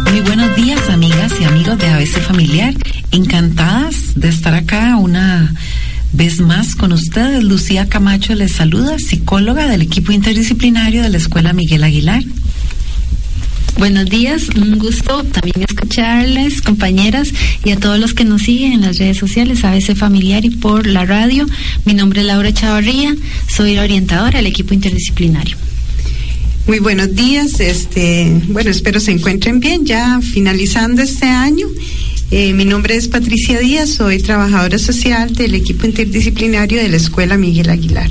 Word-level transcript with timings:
Muy 0.09 0.21
buenos 0.21 0.55
días, 0.55 0.89
amigas 0.89 1.33
y 1.41 1.43
amigos 1.43 1.77
de 1.77 1.87
ABC 1.87 2.21
Familiar. 2.21 2.73
Encantadas 3.11 4.13
de 4.15 4.29
estar 4.29 4.53
acá 4.53 4.95
una 4.95 5.53
vez 6.13 6.39
más 6.39 6.75
con 6.75 6.93
ustedes. 6.93 7.43
Lucía 7.43 7.89
Camacho 7.89 8.33
les 8.35 8.53
saluda, 8.53 8.97
psicóloga 8.97 9.67
del 9.67 9.81
equipo 9.81 10.13
interdisciplinario 10.13 11.03
de 11.03 11.09
la 11.09 11.17
Escuela 11.17 11.51
Miguel 11.53 11.83
Aguilar. 11.83 12.23
Buenos 13.79 14.07
días, 14.07 14.49
un 14.57 14.77
gusto 14.77 15.23
también 15.23 15.65
escucharles, 15.65 16.61
compañeras, 16.61 17.29
y 17.63 17.71
a 17.71 17.79
todos 17.79 17.97
los 17.97 18.13
que 18.13 18.25
nos 18.25 18.41
siguen 18.41 18.73
en 18.73 18.81
las 18.81 18.97
redes 18.97 19.17
sociales, 19.17 19.63
ABC 19.63 19.95
Familiar 19.95 20.43
y 20.43 20.49
por 20.49 20.85
la 20.85 21.05
radio. 21.05 21.45
Mi 21.85 21.93
nombre 21.93 22.19
es 22.19 22.27
Laura 22.27 22.53
Chavarría, 22.53 23.15
soy 23.47 23.75
la 23.75 23.83
orientadora 23.83 24.39
del 24.39 24.47
equipo 24.47 24.73
interdisciplinario. 24.73 25.55
Muy 26.67 26.79
buenos 26.79 27.15
días, 27.15 27.61
este, 27.61 28.41
bueno, 28.49 28.69
espero 28.69 28.99
se 28.99 29.11
encuentren 29.11 29.61
bien, 29.61 29.85
ya 29.85 30.19
finalizando 30.21 31.01
este 31.01 31.27
año. 31.27 31.65
Eh, 32.31 32.53
mi 32.53 32.63
nombre 32.63 32.95
es 32.95 33.07
Patricia 33.07 33.57
Díaz, 33.57 33.89
soy 33.89 34.19
trabajadora 34.21 34.77
social 34.77 35.33
del 35.33 35.55
equipo 35.55 35.87
interdisciplinario 35.87 36.79
de 36.79 36.87
la 36.87 36.97
Escuela 36.97 37.37
Miguel 37.37 37.71
Aguilar. 37.71 38.09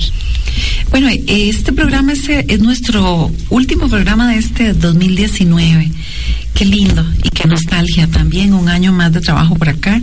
Bueno, 0.91 1.08
este 1.28 1.72
programa 1.72 2.14
es, 2.14 2.28
es, 2.28 2.58
nuestro 2.58 3.30
último 3.48 3.89
programa 3.89 4.28
de 4.33 4.39
este 4.39 4.72
2019. 4.72 5.92
Qué 6.52 6.64
lindo 6.64 7.06
y 7.22 7.28
qué 7.28 7.46
nostalgia 7.46 8.08
también, 8.08 8.55
un 8.55 8.69
año 8.69 8.92
más 8.92 9.12
de 9.12 9.20
trabajo 9.20 9.55
por 9.55 9.69
acá. 9.69 10.02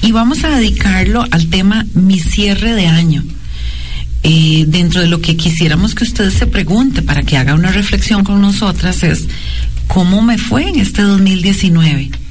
Y 0.00 0.12
vamos 0.12 0.44
a 0.44 0.56
dedicarlo 0.56 1.26
al 1.30 1.48
tema 1.48 1.84
mi 1.92 2.20
cierre 2.20 2.72
de 2.74 2.86
año. 2.86 3.22
Eh, 4.22 4.64
dentro 4.66 5.02
de 5.02 5.08
lo 5.08 5.20
que 5.20 5.36
quisiéramos 5.36 5.94
que 5.94 6.04
usted 6.04 6.30
se 6.30 6.46
pregunte 6.46 7.02
para 7.02 7.22
que 7.22 7.36
haga 7.36 7.52
una 7.54 7.70
reflexión 7.70 8.24
con 8.24 8.40
nosotras 8.40 9.02
es, 9.02 9.26
¿cómo 9.88 10.22
me 10.22 10.38
fue 10.38 10.70
en 10.70 10.78
este 10.80 11.02
2019? 11.02 12.21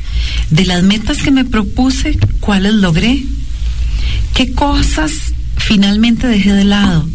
De 0.49 0.65
las 0.65 0.83
metas 0.83 1.17
que 1.19 1.31
me 1.31 1.45
propuse, 1.45 2.17
¿cuáles 2.39 2.73
logré? 2.73 3.23
¿Qué 4.33 4.51
cosas 4.53 5.11
finalmente 5.57 6.27
dejé 6.27 6.53
de 6.53 6.65
lado? 6.65 7.07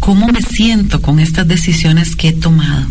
¿Cómo 0.00 0.28
me 0.28 0.40
siento 0.42 1.02
con 1.02 1.20
estas 1.20 1.46
decisiones 1.46 2.16
que 2.16 2.28
he 2.28 2.32
tomado? 2.32 2.86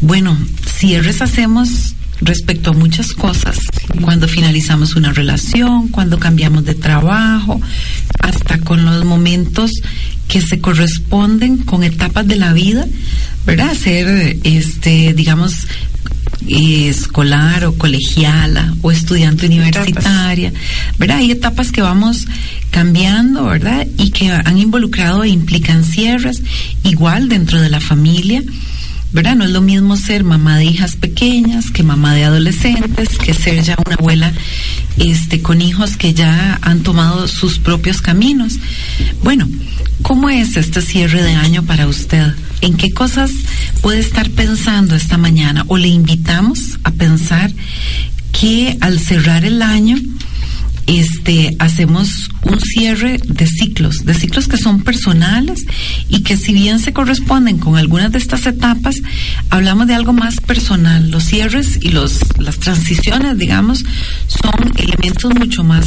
Bueno, 0.00 0.36
cierres 0.78 1.22
hacemos 1.22 1.94
respecto 2.20 2.70
a 2.70 2.74
muchas 2.74 3.12
cosas. 3.12 3.58
Cuando 4.02 4.28
finalizamos 4.28 4.96
una 4.96 5.12
relación, 5.12 5.88
cuando 5.88 6.18
cambiamos 6.18 6.64
de 6.64 6.74
trabajo, 6.74 7.60
hasta 8.20 8.58
con 8.58 8.84
los 8.84 9.04
momentos 9.04 9.70
que 10.28 10.40
se 10.40 10.58
corresponden 10.58 11.58
con 11.58 11.82
etapas 11.84 12.26
de 12.26 12.36
la 12.36 12.52
vida, 12.52 12.86
¿verdad? 13.46 13.74
Ser, 13.74 14.38
este, 14.42 15.14
digamos, 15.14 15.66
escolar 16.48 17.64
o 17.64 17.74
colegiala 17.76 18.74
o 18.82 18.90
estudiante 18.90 19.46
universitaria, 19.46 20.52
¿verdad? 20.98 21.18
Hay 21.18 21.30
etapas 21.30 21.72
que 21.72 21.82
vamos 21.82 22.26
cambiando, 22.70 23.44
¿verdad? 23.44 23.86
Y 23.98 24.10
que 24.10 24.30
han 24.30 24.58
involucrado 24.58 25.24
e 25.24 25.28
implican 25.28 25.84
cierres, 25.84 26.42
igual 26.84 27.28
dentro 27.28 27.60
de 27.60 27.70
la 27.70 27.80
familia, 27.80 28.42
¿verdad? 29.12 29.36
No 29.36 29.44
es 29.44 29.50
lo 29.50 29.60
mismo 29.60 29.96
ser 29.96 30.24
mamá 30.24 30.58
de 30.58 30.66
hijas 30.66 30.96
pequeñas 30.96 31.70
que 31.70 31.82
mamá 31.82 32.14
de 32.14 32.24
adolescentes, 32.24 33.18
que 33.18 33.32
ser 33.32 33.62
ya 33.62 33.76
una 33.84 33.96
abuela 33.96 34.32
este, 34.98 35.40
con 35.40 35.62
hijos 35.62 35.96
que 35.96 36.14
ya 36.14 36.58
han 36.62 36.82
tomado 36.82 37.26
sus 37.28 37.58
propios 37.58 38.00
caminos. 38.02 38.58
Bueno, 39.22 39.48
¿cómo 40.02 40.28
es 40.28 40.56
este 40.56 40.82
cierre 40.82 41.22
de 41.22 41.34
año 41.34 41.62
para 41.62 41.86
usted? 41.86 42.34
¿En 42.60 42.76
qué 42.76 42.90
cosas 42.90 43.30
puede 43.80 44.00
estar 44.00 44.30
pensando 44.30 44.94
esta 44.94 45.18
mañana? 45.18 45.64
O 45.68 45.76
le 45.76 45.88
invitamos 45.88 46.78
a 46.84 46.90
pensar 46.90 47.52
que 48.32 48.76
al 48.80 48.98
cerrar 48.98 49.44
el 49.44 49.62
año, 49.62 49.96
este, 50.86 51.56
hacemos 51.58 52.30
un 52.42 52.60
cierre 52.60 53.18
de 53.24 53.46
ciclos, 53.46 54.04
de 54.04 54.14
ciclos 54.14 54.46
que 54.46 54.56
son 54.56 54.82
personales 54.82 55.66
y 56.08 56.20
que 56.20 56.36
si 56.36 56.52
bien 56.52 56.78
se 56.78 56.92
corresponden 56.92 57.58
con 57.58 57.76
algunas 57.76 58.12
de 58.12 58.18
estas 58.18 58.46
etapas, 58.46 58.96
hablamos 59.50 59.88
de 59.88 59.94
algo 59.94 60.12
más 60.12 60.40
personal. 60.40 61.10
Los 61.10 61.24
cierres 61.24 61.78
y 61.80 61.90
los, 61.90 62.20
las 62.38 62.58
transiciones, 62.58 63.36
digamos, 63.36 63.84
son 64.28 64.72
elementos 64.76 65.34
mucho 65.34 65.64
más 65.64 65.86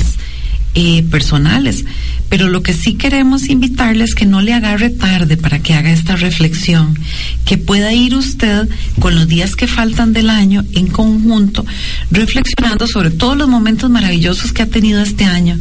eh, 0.75 1.03
personales. 1.03 1.85
Pero 2.30 2.47
lo 2.47 2.62
que 2.62 2.74
sí 2.74 2.94
queremos 2.94 3.50
invitarles 3.50 4.09
es 4.09 4.16
que 4.16 4.28
no 4.28 4.41
le 4.41 4.53
agarre 4.53 4.91
tarde 4.91 5.35
para 5.35 5.59
que 5.59 5.74
haga 5.74 5.91
esta 5.91 6.16
reflexión, 6.16 6.97
que 7.44 7.57
pueda 7.57 7.91
ir 7.91 8.16
usted 8.16 8.69
con 9.00 9.16
los 9.16 9.28
días 9.28 9.56
que 9.56 9.68
faltan 9.68 10.13
del 10.13 10.30
año 10.30 10.63
en 10.74 10.88
conjunto, 10.88 11.66
reflexionando 12.12 12.85
sobre 12.85 13.09
todos 13.09 13.35
los 13.35 13.47
momentos 13.47 13.90
maravillosos 13.90 14.52
que 14.52 14.62
ha 14.62 14.68
tenido 14.68 15.02
este 15.02 15.25
año, 15.25 15.59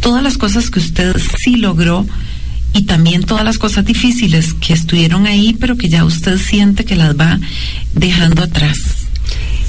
todas 0.00 0.22
las 0.22 0.38
cosas 0.38 0.70
que 0.70 0.78
usted 0.78 1.14
sí 1.44 1.56
logró 1.56 2.06
y 2.72 2.82
también 2.82 3.22
todas 3.24 3.44
las 3.44 3.58
cosas 3.58 3.84
difíciles 3.84 4.54
que 4.54 4.72
estuvieron 4.72 5.26
ahí, 5.26 5.56
pero 5.58 5.76
que 5.76 5.88
ya 5.88 6.04
usted 6.04 6.38
siente 6.38 6.84
que 6.84 6.96
las 6.96 7.18
va 7.18 7.38
dejando 7.94 8.42
atrás. 8.42 8.78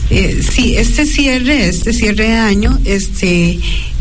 Eh, 0.09 0.41
sí, 0.49 0.75
este 0.75 1.05
cierre, 1.05 1.67
este 1.67 1.93
cierre 1.93 2.29
de 2.29 2.35
año, 2.35 2.79
este 2.85 3.59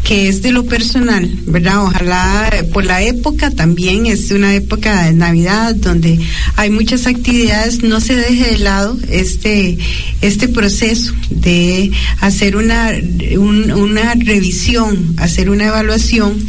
que 0.09 0.27
es 0.27 0.41
de 0.41 0.53
lo 0.53 0.65
personal, 0.65 1.29
¿verdad? 1.45 1.85
Ojalá 1.85 2.51
por 2.73 2.87
la 2.87 3.03
época 3.03 3.51
también 3.51 4.07
es 4.07 4.31
una 4.31 4.55
época 4.55 5.05
de 5.05 5.13
Navidad 5.13 5.75
donde 5.75 6.19
hay 6.57 6.71
muchas 6.71 7.07
actividades, 7.07 7.83
no 7.83 8.01
se 8.01 8.17
deje 8.17 8.53
de 8.53 8.59
lado 8.59 8.97
este 9.11 9.77
este 10.23 10.49
proceso 10.49 11.13
de 11.29 11.93
hacer 12.21 12.57
una 12.57 12.93
una 13.37 14.15
revisión, 14.15 15.15
hacer 15.19 15.51
una 15.51 15.67
evaluación 15.67 16.43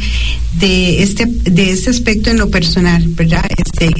de 0.58 1.02
este 1.02 1.26
de 1.26 1.70
este 1.70 1.90
aspecto 1.90 2.30
en 2.30 2.38
lo 2.38 2.50
personal, 2.50 3.04
¿verdad? 3.08 3.44
Este 3.58 3.92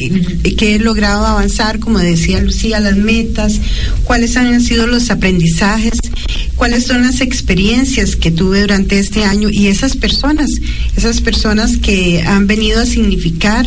que 0.57 0.75
he 0.75 0.79
logrado 0.79 1.27
avanzar, 1.27 1.81
como 1.81 1.99
decía 1.99 2.41
Lucía, 2.41 2.81
las 2.81 2.97
metas, 2.97 3.61
cuáles 4.05 4.39
han 4.39 4.61
sido 4.63 4.87
los 4.87 5.11
aprendizajes, 5.11 5.99
cuáles 6.57 6.87
son 6.87 7.03
las 7.03 7.21
experiencias 7.21 8.17
que 8.17 8.31
tuve 8.31 8.61
durante 8.63 8.99
este 8.99 9.25
año 9.25 9.50
y 9.53 9.69
esas 9.69 9.97
personas, 9.97 10.51
esas 10.97 11.21
personas 11.21 11.79
que 11.79 12.23
han 12.23 12.47
venido 12.47 12.81
a 12.81 12.87
significar 12.87 13.67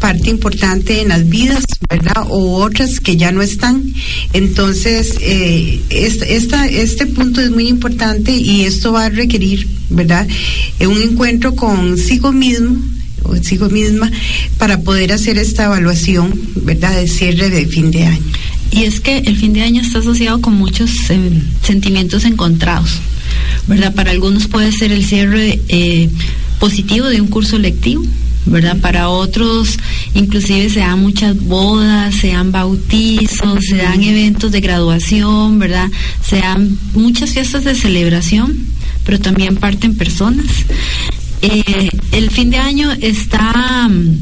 parte 0.00 0.30
importante 0.30 1.00
en 1.00 1.08
las 1.08 1.28
vidas, 1.28 1.64
¿verdad? 1.88 2.24
O 2.28 2.56
otras 2.62 3.00
que 3.00 3.16
ya 3.16 3.32
no 3.32 3.42
están. 3.42 3.82
Entonces, 4.32 5.16
eh, 5.20 5.80
esta, 5.90 6.66
este 6.66 7.06
punto 7.06 7.40
es 7.40 7.50
muy 7.50 7.68
importante 7.68 8.32
y 8.32 8.62
esto 8.62 8.92
va 8.92 9.06
a 9.06 9.10
requerir, 9.10 9.66
¿verdad? 9.90 10.26
Un 10.80 11.00
encuentro 11.02 11.54
consigo 11.54 12.32
mismo 12.32 12.82
consigo 13.22 13.70
misma 13.70 14.10
para 14.58 14.82
poder 14.82 15.10
hacer 15.10 15.38
esta 15.38 15.64
evaluación, 15.64 16.38
¿verdad?, 16.56 16.94
de 16.94 17.08
cierre 17.08 17.48
de 17.48 17.64
fin 17.66 17.90
de 17.90 18.04
año. 18.04 18.22
Y 18.70 18.84
es 18.84 19.00
que 19.00 19.18
el 19.18 19.36
fin 19.36 19.52
de 19.52 19.62
año 19.62 19.80
está 19.80 20.00
asociado 20.00 20.40
con 20.40 20.54
muchos 20.54 20.90
eh, 21.08 21.30
sentimientos 21.62 22.24
encontrados. 22.24 23.00
¿Verdad? 23.66 23.94
Para 23.94 24.10
algunos 24.10 24.46
puede 24.48 24.72
ser 24.72 24.92
el 24.92 25.04
cierre 25.04 25.60
eh, 25.68 26.08
positivo 26.58 27.06
de 27.06 27.20
un 27.20 27.28
curso 27.28 27.58
lectivo, 27.58 28.02
¿verdad? 28.46 28.76
Para 28.80 29.08
otros, 29.08 29.78
inclusive 30.14 30.68
se 30.68 30.80
dan 30.80 31.00
muchas 31.00 31.38
bodas, 31.40 32.14
se 32.14 32.28
dan 32.28 32.52
bautizos, 32.52 33.64
se 33.68 33.76
dan 33.76 34.02
eventos 34.02 34.52
de 34.52 34.60
graduación, 34.60 35.58
¿verdad? 35.58 35.88
Se 36.22 36.38
dan 36.38 36.78
muchas 36.94 37.30
fiestas 37.30 37.64
de 37.64 37.74
celebración, 37.74 38.66
pero 39.04 39.18
también 39.18 39.56
parten 39.56 39.96
personas. 39.96 40.46
Eh, 41.42 41.88
el 42.12 42.30
fin 42.30 42.50
de 42.50 42.58
año 42.58 42.90
está 43.00 43.88
mm, 43.88 44.16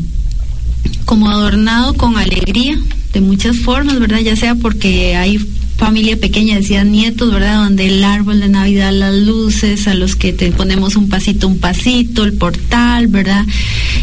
como 1.05 1.31
adornado 1.31 1.95
con 1.95 2.17
alegría 2.17 2.79
de 3.13 3.21
muchas 3.21 3.57
formas, 3.59 3.99
¿verdad? 4.01 4.21
Ya 4.21 4.37
sea 4.37 4.55
porque 4.55 5.17
hay 5.17 5.39
familia 5.83 6.17
pequeña, 6.17 6.55
decía 6.55 6.85
nietos, 6.85 7.33
¿verdad? 7.33 7.65
Donde 7.65 7.89
el 7.89 8.05
árbol 8.05 8.39
de 8.39 8.49
Navidad, 8.49 8.93
las 8.93 9.17
luces, 9.17 9.89
a 9.89 9.95
los 9.95 10.15
que 10.15 10.33
te 10.33 10.53
ponemos 10.53 10.95
un 10.95 11.09
pasito, 11.09 11.49
un 11.49 11.59
pasito, 11.59 12.23
el 12.23 12.35
portal, 12.35 13.09
¿verdad? 13.09 13.45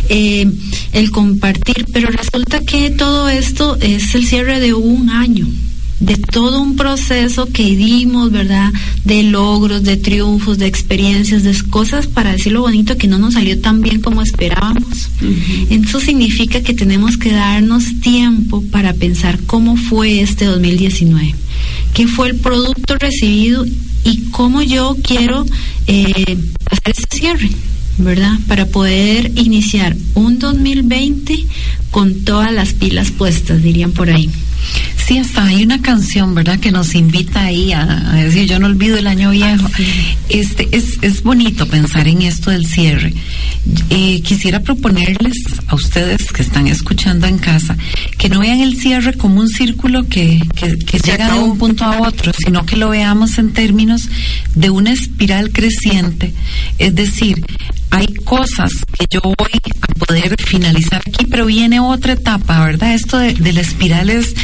Eh, 0.10 0.46
el 0.92 1.10
compartir, 1.10 1.86
pero 1.94 2.10
resulta 2.10 2.60
que 2.60 2.90
todo 2.90 3.30
esto 3.30 3.78
es 3.80 4.14
el 4.14 4.26
cierre 4.26 4.60
de 4.60 4.74
un 4.74 5.10
año, 5.10 5.48
de 6.02 6.18
todo 6.18 6.62
un 6.62 6.76
proceso 6.76 7.46
que 7.46 7.78
dimos, 7.78 8.30
¿verdad? 8.30 8.74
De 9.06 9.24
logros, 9.24 9.82
de 9.84 9.96
triunfos, 9.96 10.58
de 10.58 10.68
experiencias, 10.68 11.44
de 11.44 11.56
cosas, 11.70 12.08
para 12.08 12.34
decir 12.34 12.52
lo 12.52 12.60
bonito, 12.60 12.98
que 12.98 13.08
no 13.08 13.18
nos 13.18 13.36
salió 13.36 13.58
tan 13.62 13.80
bien 13.82 14.02
como 14.02 14.22
esperábamos. 14.22 15.12
Eso 15.70 16.02
significa 16.02 16.62
que 16.62 16.74
tenemos 16.74 17.16
que 17.16 17.32
darnos 17.32 18.02
tiempo 18.02 18.62
para 18.70 18.92
pensar 18.94 19.40
cómo 19.46 19.78
fue 19.78 20.20
este 20.20 20.44
2019, 20.44 21.36
qué 21.94 22.08
fue 22.08 22.30
el 22.30 22.36
producto 22.36 22.98
recibido 22.98 23.66
y 24.04 24.30
cómo 24.32 24.62
yo 24.62 24.96
quiero 25.02 25.46
eh, 25.88 26.38
hacer 26.70 26.96
ese 26.96 27.08
cierre. 27.12 27.50
¿verdad? 28.00 28.32
Para 28.48 28.66
poder 28.66 29.32
iniciar 29.36 29.96
un 30.16 30.40
2020 30.40 31.46
con 31.92 32.24
todas 32.24 32.54
las 32.54 32.74
pilas 32.74 33.12
puestas, 33.12 33.62
dirían 33.62 33.92
por 33.92 34.10
ahí. 34.10 34.30
Sí, 35.10 35.18
hasta 35.18 35.44
hay 35.44 35.64
una 35.64 35.82
canción, 35.82 36.36
¿verdad? 36.36 36.60
Que 36.60 36.72
nos 36.72 36.94
invita 36.94 37.46
ahí 37.46 37.74
a, 37.74 37.84
decir, 38.14 38.48
yo 38.48 38.60
no 38.60 38.68
olvido 38.68 38.96
el 38.96 39.08
año 39.08 39.32
viejo. 39.32 39.68
Este, 40.30 40.70
es, 40.72 41.00
es 41.02 41.24
bonito 41.24 41.66
pensar 41.66 42.08
en 42.08 42.22
esto 42.22 42.52
del 42.52 42.68
cierre. 42.68 43.16
Eh, 43.90 44.22
quisiera 44.22 44.60
proponerles 44.60 45.36
a 45.66 45.74
ustedes 45.74 46.32
que 46.32 46.44
están 46.44 46.68
escuchando 46.68 47.26
en 47.26 47.40
casa 47.40 47.76
que 48.20 48.30
no 48.30 48.42
vean 48.42 48.60
el 48.60 48.78
cierre 48.78 49.16
como 49.16 49.42
un 49.42 49.50
círculo 49.50 50.08
que, 50.08 50.44
que, 50.56 50.78
que 50.78 51.00
llega 51.00 51.34
de 51.34 51.40
un 51.40 51.58
punto 51.58 51.86
a 51.86 52.02
otro, 52.02 52.32
sino 52.38 52.64
que 52.68 52.78
lo 52.78 52.90
veamos 52.90 53.40
en 53.40 53.52
términos 53.52 54.10
de 54.54 54.70
una 54.70 54.92
espiral 54.92 55.52
creciente. 55.52 56.36
Es 56.78 56.94
decir, 56.94 57.44
hay 57.90 58.14
cosas 58.14 58.72
que 58.98 59.08
yo 59.10 59.22
voy 59.22 59.60
a 59.82 60.06
poder 60.06 60.36
finalizar 60.40 61.02
aquí, 61.08 61.26
pero 61.26 61.48
viene 61.48 61.80
otra 61.80 62.14
etapa, 62.14 62.64
¿verdad? 62.64 62.94
Esto 62.94 63.18
de, 63.18 63.34
de 63.34 63.54
la 63.54 63.62
espiral 63.62 64.12
es, 64.12 64.36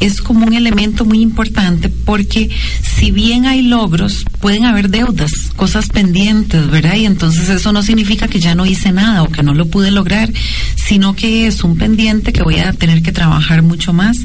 es 0.00 0.20
como 0.20 0.46
un 0.46 0.52
elemento 0.52 1.04
muy 1.04 1.20
importante 1.20 1.88
porque 1.88 2.50
si 2.82 3.10
bien 3.10 3.46
hay 3.46 3.62
logros, 3.62 4.24
pueden 4.40 4.64
haber 4.64 4.90
deudas, 4.90 5.30
cosas 5.56 5.88
pendientes, 5.88 6.68
¿verdad? 6.70 6.96
Y 6.96 7.06
entonces 7.06 7.48
eso 7.48 7.72
no 7.72 7.82
significa 7.82 8.28
que 8.28 8.40
ya 8.40 8.54
no 8.54 8.66
hice 8.66 8.92
nada 8.92 9.22
o 9.22 9.28
que 9.28 9.42
no 9.42 9.54
lo 9.54 9.66
pude 9.66 9.90
lograr, 9.90 10.32
sino 10.76 11.14
que 11.14 11.46
es 11.46 11.64
un 11.64 11.76
pendiente 11.76 12.32
que 12.32 12.42
voy 12.42 12.58
a 12.58 12.72
tener 12.72 13.02
que 13.02 13.12
trabajar 13.12 13.62
mucho 13.62 13.92
más. 13.92 14.18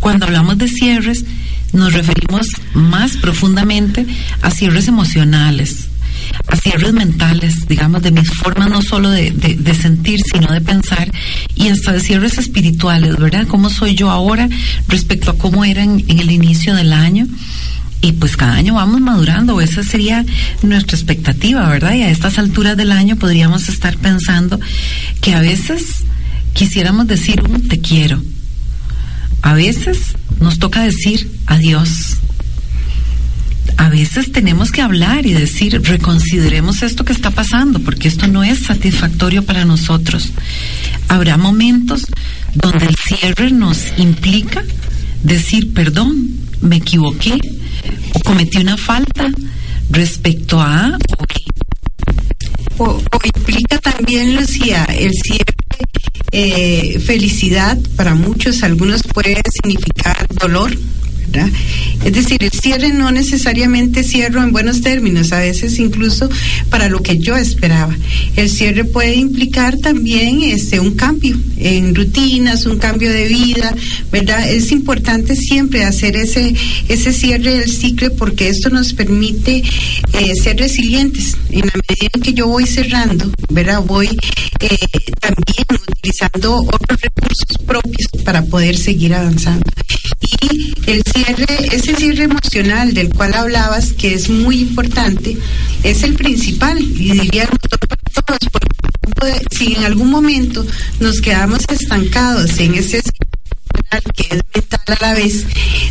Cuando 0.00 0.26
hablamos 0.26 0.58
de 0.58 0.68
cierres, 0.68 1.24
nos 1.72 1.92
referimos 1.92 2.46
más 2.74 3.16
profundamente 3.16 4.06
a 4.42 4.50
cierres 4.50 4.88
emocionales, 4.88 5.88
a 6.46 6.56
cierres 6.56 6.92
mentales, 6.92 7.66
digamos, 7.68 8.02
de 8.02 8.10
mis 8.10 8.28
formas 8.30 8.68
no 8.70 8.82
solo 8.82 9.10
de, 9.10 9.30
de, 9.30 9.74
sentir, 9.74 10.20
sino 10.30 10.52
de 10.52 10.60
pensar, 10.60 11.10
y 11.54 11.68
hasta 11.68 11.92
de 11.92 12.00
cierres 12.00 12.38
espirituales, 12.38 13.16
¿verdad? 13.16 13.46
¿Cómo 13.46 13.70
soy 13.70 13.94
yo 13.94 14.10
ahora 14.10 14.48
respecto 14.88 15.30
a 15.30 15.38
cómo 15.38 15.64
era 15.64 15.82
en, 15.82 16.04
el 16.08 16.30
inicio 16.30 16.74
del 16.74 16.92
año? 16.92 17.26
Y 18.00 18.12
pues 18.12 18.36
cada 18.36 18.54
año 18.54 18.74
vamos 18.74 19.00
madurando, 19.00 19.60
esa 19.60 19.84
sería 19.84 20.24
nuestra 20.62 20.96
expectativa, 20.96 21.68
¿verdad? 21.68 21.94
Y 21.94 22.02
a 22.02 22.10
estas 22.10 22.38
alturas 22.38 22.76
del 22.76 22.90
año 22.90 23.16
podríamos 23.16 23.68
estar 23.68 23.96
pensando 23.96 24.58
que 25.20 25.34
a 25.34 25.40
veces 25.40 26.02
quisiéramos 26.52 27.06
decir 27.06 27.42
un 27.48 27.68
te 27.68 27.80
quiero. 27.80 28.20
A 29.42 29.54
veces 29.54 29.98
nos 30.40 30.58
toca 30.58 30.82
decir 30.82 31.30
adiós 31.46 32.18
a 33.76 33.88
veces 33.88 34.32
tenemos 34.32 34.70
que 34.70 34.82
hablar 34.82 35.26
y 35.26 35.32
decir, 35.32 35.80
reconsideremos 35.82 36.82
esto 36.82 37.04
que 37.04 37.12
está 37.12 37.30
pasando, 37.30 37.80
porque 37.80 38.08
esto 38.08 38.26
no 38.26 38.42
es 38.44 38.60
satisfactorio 38.60 39.44
para 39.44 39.64
nosotros. 39.64 40.32
Habrá 41.08 41.36
momentos 41.36 42.06
donde 42.54 42.86
el 42.86 42.96
cierre 42.96 43.50
nos 43.50 43.78
implica 43.96 44.62
decir, 45.22 45.72
perdón, 45.72 46.28
me 46.60 46.76
equivoqué 46.76 47.38
o 48.14 48.20
cometí 48.20 48.58
una 48.58 48.76
falta 48.76 49.30
respecto 49.90 50.60
a 50.60 50.98
o, 52.78 53.00
implica 53.24 53.78
también, 53.78 54.34
Lucía, 54.36 54.84
el 54.84 55.12
cierre 55.12 55.54
eh, 56.32 56.98
felicidad 56.98 57.78
para 57.96 58.14
muchos, 58.14 58.62
algunos 58.62 59.02
puede 59.02 59.40
significar 59.50 60.26
dolor, 60.28 60.76
es 62.04 62.12
decir, 62.12 62.42
el 62.42 62.50
cierre 62.50 62.92
no 62.92 63.10
necesariamente 63.10 64.02
cierro 64.02 64.42
en 64.42 64.52
buenos 64.52 64.80
términos, 64.80 65.32
a 65.32 65.38
veces 65.38 65.78
incluso 65.78 66.28
para 66.70 66.88
lo 66.88 67.02
que 67.02 67.18
yo 67.18 67.36
esperaba. 67.36 67.96
El 68.36 68.50
cierre 68.50 68.84
puede 68.84 69.14
implicar 69.14 69.78
también 69.78 70.42
este 70.42 70.80
un 70.80 70.94
cambio 70.94 71.36
en 71.58 71.94
rutinas, 71.94 72.66
un 72.66 72.78
cambio 72.78 73.10
de 73.10 73.28
vida, 73.28 73.74
¿verdad? 74.10 74.50
Es 74.50 74.72
importante 74.72 75.36
siempre 75.36 75.84
hacer 75.84 76.16
ese 76.16 76.54
ese 76.88 77.12
cierre 77.12 77.58
del 77.58 77.70
ciclo 77.70 78.12
porque 78.16 78.48
esto 78.48 78.68
nos 78.70 78.92
permite 78.92 79.62
eh, 80.12 80.34
ser 80.42 80.58
resilientes. 80.58 81.36
En 81.50 81.60
la 81.60 81.72
medida 81.88 82.08
en 82.14 82.20
que 82.22 82.32
yo 82.32 82.46
voy 82.48 82.66
cerrando, 82.66 83.30
¿verdad? 83.50 83.82
Voy 83.82 84.08
eh, 84.60 84.76
también 85.20 85.66
utilizando 85.88 86.56
otros 86.56 87.00
recursos 87.00 87.58
propios 87.66 88.08
para 88.24 88.42
poder 88.42 88.76
seguir 88.76 89.14
avanzando. 89.14 89.70
Y 90.20 90.90
el 90.90 91.02
ese 91.72 91.94
cierre 91.96 92.24
emocional 92.24 92.94
del 92.94 93.10
cual 93.10 93.34
hablabas, 93.34 93.92
que 93.92 94.14
es 94.14 94.28
muy 94.28 94.60
importante, 94.60 95.36
es 95.82 96.02
el 96.02 96.14
principal. 96.14 96.80
Y 96.80 97.12
diría 97.12 97.46
para 97.46 97.66
todos, 98.26 98.38
porque 99.00 99.42
si 99.50 99.74
en 99.74 99.84
algún 99.84 100.10
momento 100.10 100.66
nos 101.00 101.20
quedamos 101.20 101.60
estancados 101.68 102.58
en 102.58 102.74
ese 102.74 103.02
que 104.14 104.22
es 104.22 104.40
mental 104.54 104.80
a 104.86 104.96
la 105.00 105.14
vez, 105.14 105.44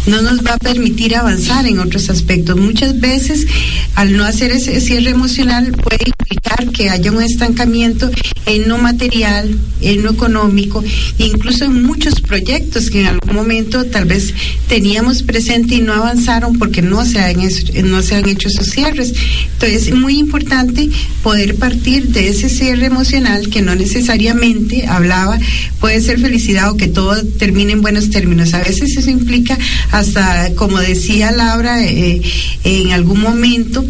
no 0.06 0.22
nos 0.22 0.46
va 0.46 0.54
a 0.54 0.58
permitir 0.58 1.16
avanzar 1.16 1.66
en 1.66 1.80
otros 1.80 2.10
aspectos. 2.10 2.58
Muchas 2.58 3.00
veces, 3.00 3.48
al 3.96 4.18
no 4.18 4.26
hacer 4.26 4.52
ese 4.52 4.82
cierre 4.82 5.12
emocional, 5.12 5.72
puede 5.72 6.04
implicar 6.06 6.70
que 6.70 6.90
haya 6.90 7.12
un 7.12 7.22
estancamiento 7.22 8.10
en 8.46 8.68
lo 8.68 8.78
material, 8.78 9.58
en 9.82 10.04
lo 10.04 10.12
económico, 10.12 10.84
incluso 11.18 11.66
en 11.66 11.84
muchos 11.84 12.20
proyectos 12.22 12.90
que 12.90 13.02
en 13.02 13.08
algún 13.08 13.36
momento 13.36 13.86
tal 13.86 14.06
vez 14.06 14.34
teníamos 14.68 15.24
presente 15.24 15.76
y 15.76 15.82
no 15.82 15.94
avanzaron 15.94 16.58
porque 16.58 16.82
no 16.82 17.06
se 17.06 17.20
han, 17.20 17.38
no 17.84 18.02
se 18.02 18.16
han 18.16 18.28
hecho 18.28 18.50
esos 18.50 18.68
cierres. 18.68 19.14
Entonces, 19.54 19.88
es 19.88 19.96
muy 19.96 20.18
importante 20.18 20.90
poder 21.24 21.56
partir 21.56 22.08
de 22.08 22.30
ese 22.30 22.50
cierre 22.50 22.88
emocional 22.88 23.50
que 23.50 23.62
no 23.62 23.76
necesariamente 23.76 24.88
hablaba, 24.88 25.40
puede 25.80 26.02
ser 26.02 26.20
felicidad 26.20 26.72
o 26.72 26.78
que 26.78 26.88
todo 26.88 27.24
termine 27.38 27.74
en 27.74 27.82
buenos 27.82 28.10
términos. 28.10 28.54
A 28.54 28.60
veces 28.60 28.81
eso 28.86 29.10
implica 29.10 29.58
hasta, 29.92 30.54
como 30.56 30.80
decía 30.80 31.32
Laura, 31.32 31.84
eh, 31.84 32.22
en 32.64 32.92
algún 32.92 33.22
momento, 33.22 33.86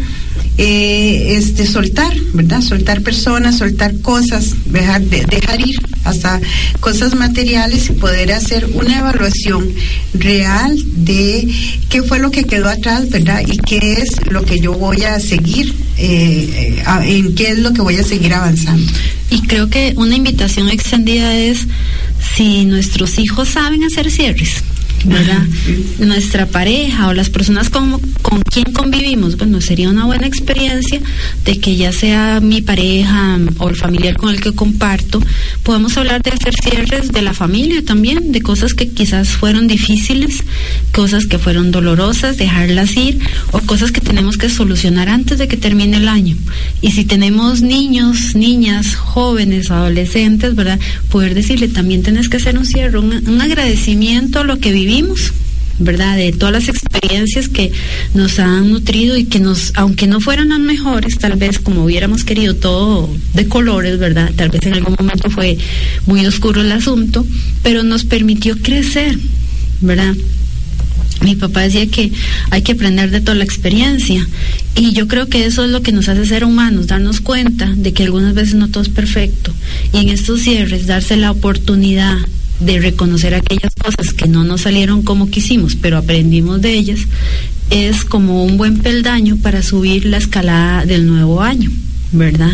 eh, 0.58 1.36
este 1.38 1.66
soltar, 1.66 2.12
¿verdad? 2.34 2.60
Soltar 2.60 3.00
personas, 3.00 3.58
soltar 3.58 3.98
cosas, 4.00 4.54
dejar, 4.66 5.00
dejar 5.02 5.60
ir 5.66 5.76
hasta 6.04 6.40
cosas 6.80 7.14
materiales 7.14 7.88
y 7.88 7.94
poder 7.94 8.32
hacer 8.32 8.68
una 8.74 8.98
evaluación 8.98 9.72
real 10.12 10.76
de 10.94 11.48
qué 11.88 12.02
fue 12.02 12.18
lo 12.18 12.30
que 12.30 12.44
quedó 12.44 12.68
atrás, 12.68 13.08
¿verdad? 13.08 13.42
Y 13.46 13.56
qué 13.58 13.94
es 13.94 14.30
lo 14.30 14.44
que 14.44 14.60
yo 14.60 14.74
voy 14.74 15.02
a 15.02 15.18
seguir, 15.20 15.74
eh, 15.96 16.82
en 17.04 17.34
qué 17.34 17.52
es 17.52 17.58
lo 17.58 17.72
que 17.72 17.80
voy 17.80 17.96
a 17.96 18.04
seguir 18.04 18.34
avanzando. 18.34 18.92
Y 19.30 19.40
creo 19.42 19.70
que 19.70 19.94
una 19.96 20.16
invitación 20.16 20.68
extendida 20.68 21.34
es 21.34 21.66
si 22.36 22.66
nuestros 22.66 23.18
hijos 23.18 23.48
saben 23.48 23.84
hacer 23.84 24.10
cierres 24.10 24.62
¿verdad? 25.04 25.42
Nuestra 25.98 26.46
pareja 26.46 27.08
o 27.08 27.14
las 27.14 27.30
personas 27.30 27.70
con, 27.70 27.98
con 28.22 28.42
quien 28.42 28.72
convivimos, 28.72 29.36
bueno, 29.36 29.60
sería 29.60 29.88
una 29.88 30.04
buena 30.04 30.26
experiencia 30.26 31.00
de 31.44 31.58
que 31.58 31.76
ya 31.76 31.92
sea 31.92 32.40
mi 32.40 32.62
pareja 32.62 33.38
o 33.58 33.68
el 33.68 33.76
familiar 33.76 34.16
con 34.16 34.30
el 34.30 34.40
que 34.40 34.52
comparto, 34.52 35.20
podemos 35.62 35.96
hablar 35.96 36.22
de 36.22 36.30
hacer 36.30 36.54
cierres 36.62 37.12
de 37.12 37.22
la 37.22 37.34
familia 37.34 37.84
también, 37.84 38.32
de 38.32 38.42
cosas 38.42 38.74
que 38.74 38.88
quizás 38.88 39.28
fueron 39.28 39.66
difíciles, 39.66 40.42
cosas 40.92 41.26
que 41.26 41.38
fueron 41.38 41.70
dolorosas, 41.70 42.36
dejarlas 42.36 42.96
ir, 42.96 43.18
o 43.50 43.60
cosas 43.60 43.92
que 43.92 44.00
tenemos 44.00 44.36
que 44.36 44.48
solucionar 44.48 45.08
antes 45.08 45.38
de 45.38 45.48
que 45.48 45.56
termine 45.56 45.96
el 45.96 46.08
año. 46.08 46.36
Y 46.80 46.92
si 46.92 47.04
tenemos 47.04 47.62
niños, 47.62 48.34
niñas, 48.34 48.94
jóvenes, 48.94 49.70
adolescentes, 49.70 50.54
¿verdad? 50.54 50.78
Poder 51.10 51.34
decirle, 51.34 51.68
también 51.68 52.02
tenés 52.02 52.28
que 52.28 52.36
hacer 52.36 52.58
un 52.58 52.66
cierre, 52.66 52.98
un, 52.98 53.28
un 53.28 53.40
agradecimiento 53.40 54.40
a 54.40 54.44
lo 54.44 54.58
que 54.58 54.72
vivimos 54.72 54.91
¿verdad? 55.78 56.16
De 56.16 56.32
todas 56.32 56.52
las 56.52 56.68
experiencias 56.68 57.48
que 57.48 57.72
nos 58.14 58.38
han 58.38 58.70
nutrido 58.70 59.16
y 59.16 59.24
que 59.24 59.40
nos, 59.40 59.72
aunque 59.74 60.06
no 60.06 60.20
fueran 60.20 60.50
las 60.50 60.60
mejores, 60.60 61.18
tal 61.18 61.36
vez 61.36 61.58
como 61.58 61.84
hubiéramos 61.84 62.24
querido 62.24 62.54
todo 62.54 63.08
de 63.34 63.48
colores, 63.48 63.98
¿verdad? 63.98 64.30
Tal 64.36 64.50
vez 64.50 64.64
en 64.66 64.74
algún 64.74 64.96
momento 64.98 65.30
fue 65.30 65.58
muy 66.06 66.24
oscuro 66.26 66.60
el 66.60 66.72
asunto, 66.72 67.26
pero 67.62 67.82
nos 67.82 68.04
permitió 68.04 68.56
crecer, 68.58 69.18
¿verdad? 69.80 70.14
mi 71.22 71.36
papá 71.36 71.60
decía 71.60 71.86
que 71.86 72.10
hay 72.50 72.62
que 72.62 72.72
aprender 72.72 73.10
de 73.10 73.20
toda 73.20 73.36
la 73.36 73.44
experiencia 73.44 74.26
y 74.74 74.92
yo 74.92 75.06
creo 75.06 75.28
que 75.28 75.44
eso 75.46 75.64
es 75.64 75.70
lo 75.70 75.82
que 75.82 75.92
nos 75.92 76.08
hace 76.08 76.26
ser 76.26 76.44
humanos, 76.44 76.88
darnos 76.88 77.20
cuenta 77.20 77.72
de 77.76 77.92
que 77.92 78.02
algunas 78.02 78.34
veces 78.34 78.54
no 78.54 78.68
todo 78.68 78.82
es 78.82 78.88
perfecto 78.88 79.52
y 79.92 79.98
en 79.98 80.08
estos 80.08 80.40
cierres 80.40 80.86
darse 80.86 81.16
la 81.16 81.30
oportunidad 81.30 82.18
de 82.64 82.80
reconocer 82.80 83.34
aquellas 83.34 83.74
cosas 83.74 84.12
que 84.12 84.28
no 84.28 84.44
nos 84.44 84.62
salieron 84.62 85.02
como 85.02 85.30
quisimos, 85.30 85.74
pero 85.74 85.98
aprendimos 85.98 86.60
de 86.60 86.74
ellas, 86.74 87.00
es 87.70 88.04
como 88.04 88.44
un 88.44 88.56
buen 88.56 88.78
peldaño 88.78 89.36
para 89.36 89.62
subir 89.62 90.04
la 90.06 90.18
escalada 90.18 90.84
del 90.84 91.06
nuevo 91.06 91.42
año, 91.42 91.70
¿verdad? 92.12 92.52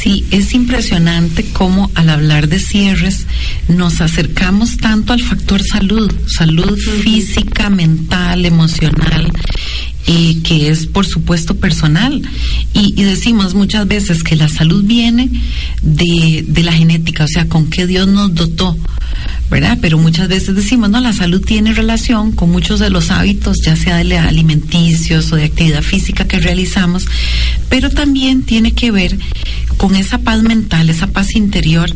Sí, 0.00 0.24
es 0.30 0.54
impresionante 0.54 1.44
cómo 1.52 1.90
al 1.94 2.08
hablar 2.08 2.48
de 2.48 2.58
cierres 2.58 3.26
nos 3.68 4.00
acercamos 4.00 4.78
tanto 4.78 5.12
al 5.12 5.20
factor 5.20 5.62
salud, 5.62 6.10
salud 6.26 6.78
física, 7.02 7.68
mental, 7.68 8.46
emocional, 8.46 9.30
que 10.42 10.68
es 10.70 10.86
por 10.86 11.06
supuesto 11.06 11.56
personal. 11.56 12.22
Y, 12.72 13.02
decimos 13.02 13.54
muchas 13.54 13.86
veces 13.86 14.22
que 14.22 14.36
la 14.36 14.48
salud 14.48 14.84
viene 14.84 15.28
de, 15.82 16.44
de 16.46 16.62
la 16.62 16.72
genética, 16.72 17.24
o 17.24 17.28
sea, 17.28 17.48
con 17.48 17.68
qué 17.70 17.86
Dios 17.86 18.06
nos 18.08 18.34
dotó. 18.34 18.76
¿verdad? 19.50 19.78
Pero 19.80 19.98
muchas 19.98 20.28
veces 20.28 20.54
decimos, 20.54 20.90
no, 20.90 21.00
la 21.00 21.12
salud 21.12 21.42
tiene 21.44 21.74
relación 21.74 22.30
con 22.30 22.52
muchos 22.52 22.78
de 22.78 22.88
los 22.88 23.10
hábitos, 23.10 23.58
ya 23.64 23.74
sea 23.74 23.96
de 23.96 24.16
alimenticios 24.16 25.32
o 25.32 25.36
de 25.36 25.44
actividad 25.44 25.82
física 25.82 26.24
que 26.26 26.38
realizamos, 26.38 27.06
pero 27.68 27.90
también 27.90 28.44
tiene 28.44 28.72
que 28.72 28.92
ver 28.92 29.18
con 29.76 29.96
esa 29.96 30.18
paz 30.18 30.42
mental, 30.42 30.88
esa 30.88 31.08
paz 31.08 31.34
interior 31.34 31.90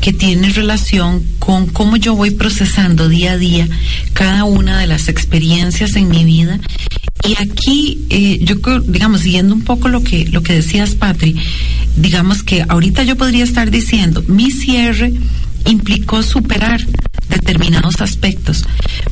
que 0.00 0.14
tiene 0.14 0.48
relación 0.50 1.22
con 1.38 1.66
cómo 1.66 1.96
yo 1.96 2.14
voy 2.14 2.30
procesando 2.30 3.08
día 3.08 3.32
a 3.32 3.36
día 3.36 3.68
cada 4.14 4.44
una 4.44 4.78
de 4.78 4.86
las 4.86 5.08
experiencias 5.08 5.96
en 5.96 6.08
mi 6.08 6.24
vida. 6.24 6.58
Y 7.26 7.32
aquí, 7.42 8.06
eh, 8.10 8.38
yo 8.42 8.56
digamos, 8.80 9.22
siguiendo 9.22 9.54
un 9.54 9.62
poco 9.62 9.88
lo 9.88 10.02
que, 10.02 10.26
lo 10.26 10.42
que 10.42 10.54
decías, 10.54 10.94
Patri, 10.94 11.36
digamos 11.96 12.42
que 12.42 12.64
ahorita 12.68 13.02
yo 13.02 13.16
podría 13.16 13.44
estar 13.44 13.70
diciendo, 13.70 14.22
mi 14.28 14.50
cierre 14.50 15.12
implicó 15.64 16.22
superar 16.22 16.80
determinados 17.28 18.00
aspectos. 18.00 18.64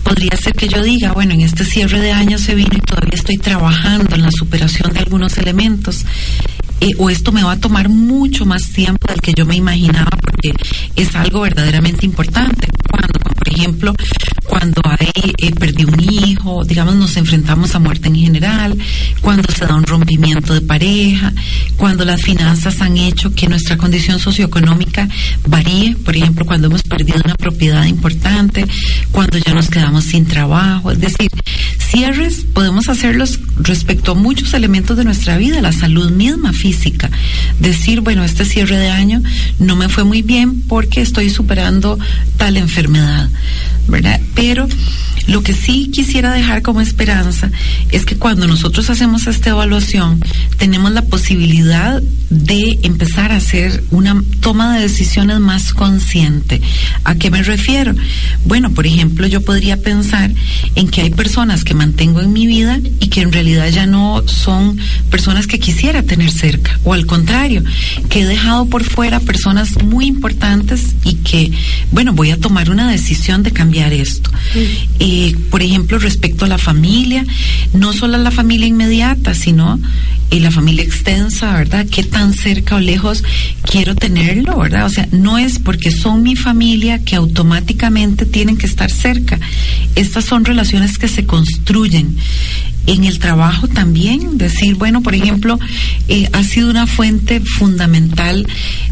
Podría 0.02 0.37
ser 0.37 0.54
que 0.54 0.69
yo 0.69 0.83
diga, 0.83 1.12
bueno, 1.12 1.33
en 1.33 1.40
este 1.40 1.64
cierre 1.64 2.00
de 2.00 2.12
año 2.12 2.38
se 2.38 2.54
vino 2.54 2.76
y 2.76 2.81
todavía 2.81 3.14
estoy 3.14 3.38
trabajando 3.38 4.14
en 4.14 4.23
la 4.23 4.31
superación 4.31 4.92
de 4.92 5.00
algunos 5.00 5.38
elementos. 5.38 6.04
Eh, 6.81 6.90
o 6.99 7.11
esto 7.11 7.33
me 7.33 7.45
va 7.45 7.52
a 7.52 7.61
tomar 7.61 7.88
mucho 7.88 8.45
más 8.45 8.69
tiempo 8.71 9.07
del 9.07 9.21
que 9.21 9.33
yo 9.35 9.47
me 9.47 9.57
imaginaba 9.57 10.11
porque 10.21 10.52
es 10.97 11.14
algo 11.14 11.42
verdaderamente 11.42 12.04
importante. 12.04 12.69
Cuando, 12.90 13.19
por 13.21 13.49
ejemplo, 13.49 13.95
cuando 14.53 14.83
hay, 14.85 15.33
eh, 15.39 15.51
perdí 15.59 15.87
un 15.87 15.99
hijo, 15.99 16.63
digamos, 16.63 16.95
nos 16.95 17.17
enfrentamos 17.17 17.75
a 17.75 17.79
muerte 17.79 18.09
en 18.09 18.17
general, 18.17 18.77
cuando 19.23 19.51
se 19.51 19.65
da 19.65 19.75
un 19.75 19.85
rompimiento 19.85 20.53
de 20.53 20.61
pareja, 20.61 21.33
cuando 21.79 22.05
las 22.05 22.21
finanzas 22.21 22.83
han 22.83 22.99
hecho 22.99 23.35
que 23.35 23.49
nuestra 23.49 23.79
condición 23.79 24.19
socioeconómica 24.19 25.09
varíe, 25.47 25.97
por 25.97 26.15
ejemplo, 26.15 26.45
cuando 26.45 26.67
hemos 26.67 26.83
perdido 26.83 27.23
una 27.25 27.35
propiedad 27.35 27.87
importante, 27.87 28.67
cuando 29.11 29.39
ya 29.39 29.55
nos 29.55 29.71
quedamos 29.71 30.05
sin 30.05 30.27
trabajo, 30.27 30.91
es 30.91 31.01
decir, 31.01 31.31
cierres 31.93 32.47
podemos 32.55 32.89
hacerlos 32.89 33.39
respecto 33.59 34.13
a 34.13 34.15
muchos 34.15 34.55
elementos 34.55 34.97
de 34.97 35.05
nuestra 35.05 35.37
vida, 35.37 35.61
la 35.61 35.73
salud 35.73 36.11
misma 36.11 36.55
física, 36.55 37.11
decir, 37.61 38.01
bueno, 38.01 38.25
este 38.25 38.47
cierre 38.47 38.79
de 38.79 38.89
año 38.89 39.23
no 39.59 39.77
me 39.77 39.91
fue 39.91 40.03
muy 40.03 40.23
bien 40.23 40.63
porque 40.63 41.03
estoy 41.03 41.29
superando 41.29 41.99
tal 42.39 42.57
enfermedad, 42.57 43.29
¿verdad? 43.89 44.23
pero 44.35 44.67
lo 45.29 45.43
que 45.43 45.53
sí 45.53 45.91
quisiera 45.93 46.33
dejar 46.33 46.63
como 46.63 46.81
esperanza 46.81 47.51
es 47.91 48.05
que 48.05 48.17
cuando 48.17 48.49
nosotros 48.49 48.91
hacemos 48.91 49.27
esta 49.27 49.51
evaluación, 49.51 50.21
tenemos 50.59 50.91
la 50.93 51.03
posibilidad 51.03 52.03
de 52.31 52.81
empezar 52.83 53.31
a 53.31 53.37
hacer 53.37 53.85
una 53.91 54.21
toma 54.41 54.75
de 54.75 54.83
decisiones 54.83 55.39
más 55.39 55.75
consciente. 55.75 56.61
¿A 57.05 57.15
qué 57.15 57.31
me 57.31 57.43
refiero? 57.43 57.95
Bueno, 58.45 58.73
por 58.73 58.87
ejemplo, 58.87 59.27
yo 59.27 59.43
podría 59.43 59.77
pensar 59.77 60.33
en 60.75 60.89
que 60.89 61.03
hay 61.03 61.11
personas 61.11 61.63
que 61.63 61.75
mantengo 61.83 62.21
en 62.21 62.33
mi 62.33 62.47
vida 62.47 62.79
y 63.01 63.09
que 63.09 63.23
en 63.23 63.33
realidad 63.33 63.69
ya 63.69 63.87
no 63.87 64.23
son 64.29 64.79
personas 65.11 65.49
que 65.49 65.59
quisiera 65.59 66.05
tener 66.05 66.31
cerca, 66.31 66.79
o 66.85 66.95
al 66.95 67.07
contrario, 67.07 67.65
que 68.09 68.21
he 68.21 68.25
dejado 68.25 68.67
por 68.67 68.85
fuera 68.85 69.19
personas 69.19 69.83
muy 69.83 70.07
importantes 70.07 70.95
y 71.03 71.15
que, 71.15 71.51
bueno, 71.91 72.12
voy 72.12 72.31
a 72.31 72.39
tomar 72.39 72.71
una 72.71 72.89
decisión 72.89 73.43
de 73.43 73.51
cambiar 73.51 73.93
esto. 73.93 74.31
Eh, 75.01 75.35
por 75.51 75.61
ejemplo, 75.61 75.99
respecto 75.99 76.45
a 76.45 76.49
la 76.49 76.59
familia, 76.59 77.27
no 77.73 77.93
solo 77.93 78.15
a 78.15 78.19
la 78.19 78.31
familia 78.31 78.69
inmediata, 78.69 79.35
sino 79.35 79.81
eh, 80.31 80.39
la 80.39 80.53
familia 80.53 80.85
extensa, 80.85 81.53
¿verdad? 81.53 81.85
¿Qué 81.91 82.05
tan 82.05 82.33
cerca 82.33 82.77
o 82.77 82.81
lejos 82.81 83.25
quiero 83.69 83.97
tenerlo, 83.97 84.57
¿verdad? 84.59 84.87
O 84.87 84.89
sea, 84.89 85.09
no 85.11 85.37
es 85.37 85.59
porque 85.59 85.91
son 85.91 86.23
mi 86.23 86.37
familia 86.37 87.01
que 87.05 87.17
automáticamente 87.17 88.25
tienen 88.25 88.57
que 88.57 88.67
estar 88.67 88.91
cerca. 88.91 89.41
Estas 89.97 90.25
son 90.25 90.45
relaciones 90.45 90.97
que 90.97 91.09
se 91.09 91.27
construyen 91.27 91.72
en 92.87 93.05
el 93.05 93.19
trabajo 93.19 93.67
también, 93.67 94.37
decir, 94.37 94.75
bueno, 94.75 95.02
por 95.02 95.14
ejemplo, 95.14 95.59
eh, 96.09 96.29
ha 96.33 96.43
sido 96.45 96.69
una 96.69 96.87
fuente 96.87 97.41
fundamental 97.41 98.47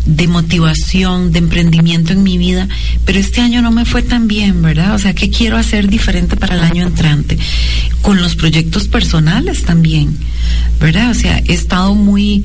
de 0.07 0.29
motivación, 0.29 1.31
de 1.31 1.41
emprendimiento 1.41 2.13
en 2.15 2.23
mi 2.23 2.39
vida, 2.39 2.69
pero 3.05 3.19
este 3.19 3.43
año 3.43 3.61
no 3.61 3.71
me 3.71 3.85
fue 3.85 4.03
tan 4.03 4.29
bien, 4.29 4.63
¿verdad? 4.63 4.95
O 4.95 4.99
sea, 4.99 5.15
¿qué 5.15 5.29
quiero 5.29 5.59
hacer 5.59 5.89
diferente 5.89 6.37
para 6.37 6.55
el 6.55 6.63
año 6.63 6.87
entrante? 6.87 7.37
Con 8.03 8.23
los 8.23 8.35
proyectos 8.35 8.89
personales 8.89 9.63
también, 9.65 10.17
¿verdad? 10.81 11.11
O 11.11 11.15
sea, 11.15 11.39
he 11.47 11.53
estado 11.53 11.95
muy 11.95 12.45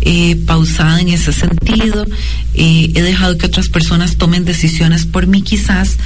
eh, 0.00 0.36
pausada 0.46 1.00
en 1.00 1.08
ese 1.08 1.32
sentido, 1.32 2.06
eh, 2.54 2.92
he 2.94 3.02
dejado 3.02 3.36
que 3.36 3.46
otras 3.46 3.68
personas 3.68 4.16
tomen 4.16 4.44
decisiones 4.44 5.04
por 5.04 5.26
mí 5.26 5.42
quizás, 5.42 5.96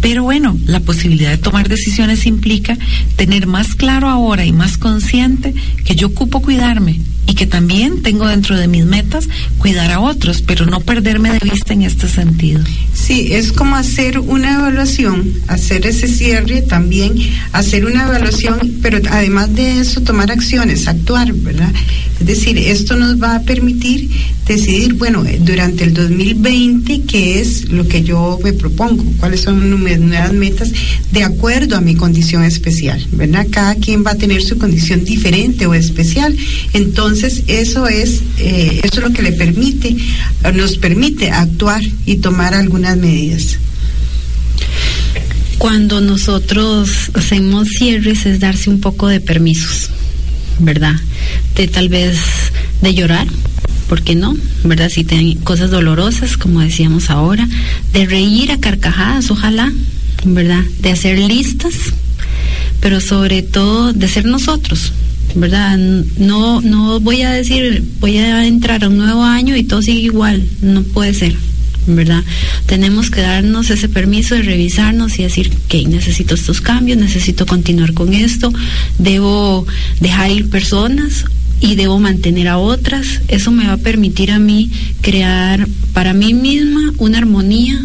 pero 0.00 0.22
bueno, 0.22 0.58
la 0.66 0.80
posibilidad 0.80 1.30
de 1.30 1.38
tomar 1.38 1.68
decisiones 1.68 2.26
implica 2.26 2.78
tener 3.16 3.46
más 3.46 3.74
claro 3.74 4.08
ahora 4.08 4.44
y 4.44 4.52
más 4.52 4.78
consciente 4.78 5.54
que 5.84 5.94
yo 5.94 6.08
ocupo 6.08 6.40
cuidarme 6.40 7.00
y 7.30 7.34
que 7.34 7.46
también 7.46 8.02
tengo 8.02 8.26
dentro 8.26 8.56
de 8.56 8.66
mis 8.66 8.84
metas 8.84 9.28
cuidar 9.58 9.92
a 9.92 10.00
otros, 10.00 10.42
pero 10.42 10.66
no 10.66 10.80
perderme 10.80 11.30
de 11.30 11.38
vista 11.38 11.72
en 11.72 11.82
este 11.82 12.08
sentido. 12.08 12.60
Sí, 12.92 13.28
es 13.30 13.52
como 13.52 13.76
hacer 13.76 14.18
una 14.18 14.56
evaluación, 14.56 15.32
hacer 15.46 15.86
ese 15.86 16.08
cierre 16.08 16.62
también, 16.62 17.14
hacer 17.52 17.84
una 17.86 18.02
evaluación, 18.02 18.78
pero 18.82 18.98
además 19.10 19.54
de 19.54 19.78
eso 19.78 20.00
tomar 20.00 20.32
acciones, 20.32 20.88
actuar, 20.88 21.32
¿verdad? 21.32 21.72
Es 22.18 22.26
decir, 22.26 22.58
esto 22.58 22.96
nos 22.96 23.22
va 23.22 23.36
a 23.36 23.42
permitir 23.42 24.10
decidir, 24.46 24.94
bueno, 24.94 25.24
durante 25.40 25.84
el 25.84 25.94
2020, 25.94 27.02
qué 27.02 27.40
es 27.40 27.70
lo 27.70 27.86
que 27.86 28.02
yo 28.02 28.38
me 28.42 28.52
propongo, 28.52 29.04
cuáles 29.18 29.42
son 29.42 29.70
nuevas 29.70 30.32
metas 30.32 30.72
de 31.12 31.22
acuerdo 31.22 31.76
a 31.76 31.80
mi 31.80 31.94
condición 31.94 32.42
especial, 32.44 33.06
¿verdad? 33.12 33.46
Cada 33.50 33.76
quien 33.76 34.04
va 34.04 34.10
a 34.10 34.16
tener 34.16 34.42
su 34.42 34.58
condición 34.58 35.04
diferente 35.04 35.66
o 35.66 35.74
especial. 35.74 36.36
Entonces, 36.72 37.19
eso 37.24 37.86
es, 37.86 38.22
eh, 38.38 38.80
eso 38.82 39.00
es 39.00 39.02
lo 39.02 39.12
que 39.12 39.22
le 39.22 39.32
permite, 39.32 39.96
nos 40.54 40.76
permite 40.78 41.30
actuar 41.30 41.82
y 42.06 42.16
tomar 42.16 42.54
algunas 42.54 42.96
medidas. 42.96 43.58
Cuando 45.58 46.00
nosotros 46.00 47.10
hacemos 47.14 47.68
cierres 47.68 48.24
es 48.24 48.40
darse 48.40 48.70
un 48.70 48.80
poco 48.80 49.08
de 49.08 49.20
permisos, 49.20 49.90
¿verdad? 50.58 50.94
De 51.54 51.68
tal 51.68 51.88
vez 51.88 52.16
de 52.80 52.94
llorar, 52.94 53.26
¿por 53.88 54.02
qué 54.02 54.14
no? 54.14 54.36
¿Verdad? 54.64 54.88
Si 54.88 55.04
tienen 55.04 55.38
cosas 55.38 55.70
dolorosas, 55.70 56.36
como 56.36 56.60
decíamos 56.60 57.10
ahora, 57.10 57.46
de 57.92 58.06
reír 58.06 58.52
a 58.52 58.58
carcajadas, 58.58 59.30
ojalá, 59.30 59.70
¿verdad? 60.24 60.62
De 60.80 60.92
hacer 60.92 61.18
listas, 61.18 61.74
pero 62.80 63.00
sobre 63.00 63.42
todo 63.42 63.92
de 63.92 64.08
ser 64.08 64.24
nosotros, 64.24 64.92
¿verdad? 65.34 65.78
No, 66.18 66.60
no 66.60 67.00
voy 67.00 67.22
a 67.22 67.30
decir, 67.30 67.84
voy 68.00 68.18
a 68.18 68.46
entrar 68.46 68.84
a 68.84 68.88
un 68.88 68.98
nuevo 68.98 69.22
año 69.22 69.56
y 69.56 69.64
todo 69.64 69.82
sigue 69.82 70.00
igual, 70.00 70.42
no 70.62 70.82
puede 70.82 71.14
ser, 71.14 71.34
¿verdad? 71.86 72.22
Tenemos 72.66 73.10
que 73.10 73.20
darnos 73.20 73.70
ese 73.70 73.88
permiso 73.88 74.34
de 74.34 74.42
revisarnos 74.42 75.18
y 75.18 75.22
decir, 75.22 75.50
que 75.68 75.86
necesito 75.86 76.34
estos 76.34 76.60
cambios, 76.60 76.98
necesito 76.98 77.46
continuar 77.46 77.94
con 77.94 78.12
esto, 78.12 78.52
debo 78.98 79.66
dejar 80.00 80.30
ir 80.30 80.50
personas 80.50 81.24
y 81.60 81.74
debo 81.74 81.98
mantener 81.98 82.48
a 82.48 82.58
otras. 82.58 83.20
Eso 83.28 83.50
me 83.50 83.66
va 83.66 83.74
a 83.74 83.78
permitir 83.78 84.32
a 84.32 84.38
mí 84.38 84.70
crear 85.02 85.68
para 85.92 86.14
mí 86.14 86.34
misma 86.34 86.92
una 86.98 87.18
armonía, 87.18 87.80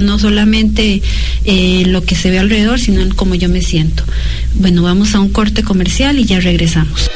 no 0.00 0.18
solamente 0.18 1.02
eh, 1.44 1.84
lo 1.86 2.04
que 2.04 2.14
se 2.14 2.30
ve 2.30 2.38
alrededor, 2.38 2.78
sino 2.78 3.00
en 3.00 3.10
cómo 3.10 3.34
yo 3.34 3.48
me 3.48 3.62
siento. 3.62 4.04
Bueno, 4.54 4.82
vamos 4.82 5.14
a 5.14 5.20
un 5.20 5.30
corte 5.30 5.62
comercial 5.62 6.18
y 6.18 6.24
ya 6.24 6.40
regresamos. 6.40 7.10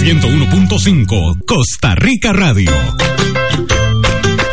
101.5 0.00 1.44
Costa 1.44 1.94
Rica 1.94 2.32
Radio. 2.32 2.70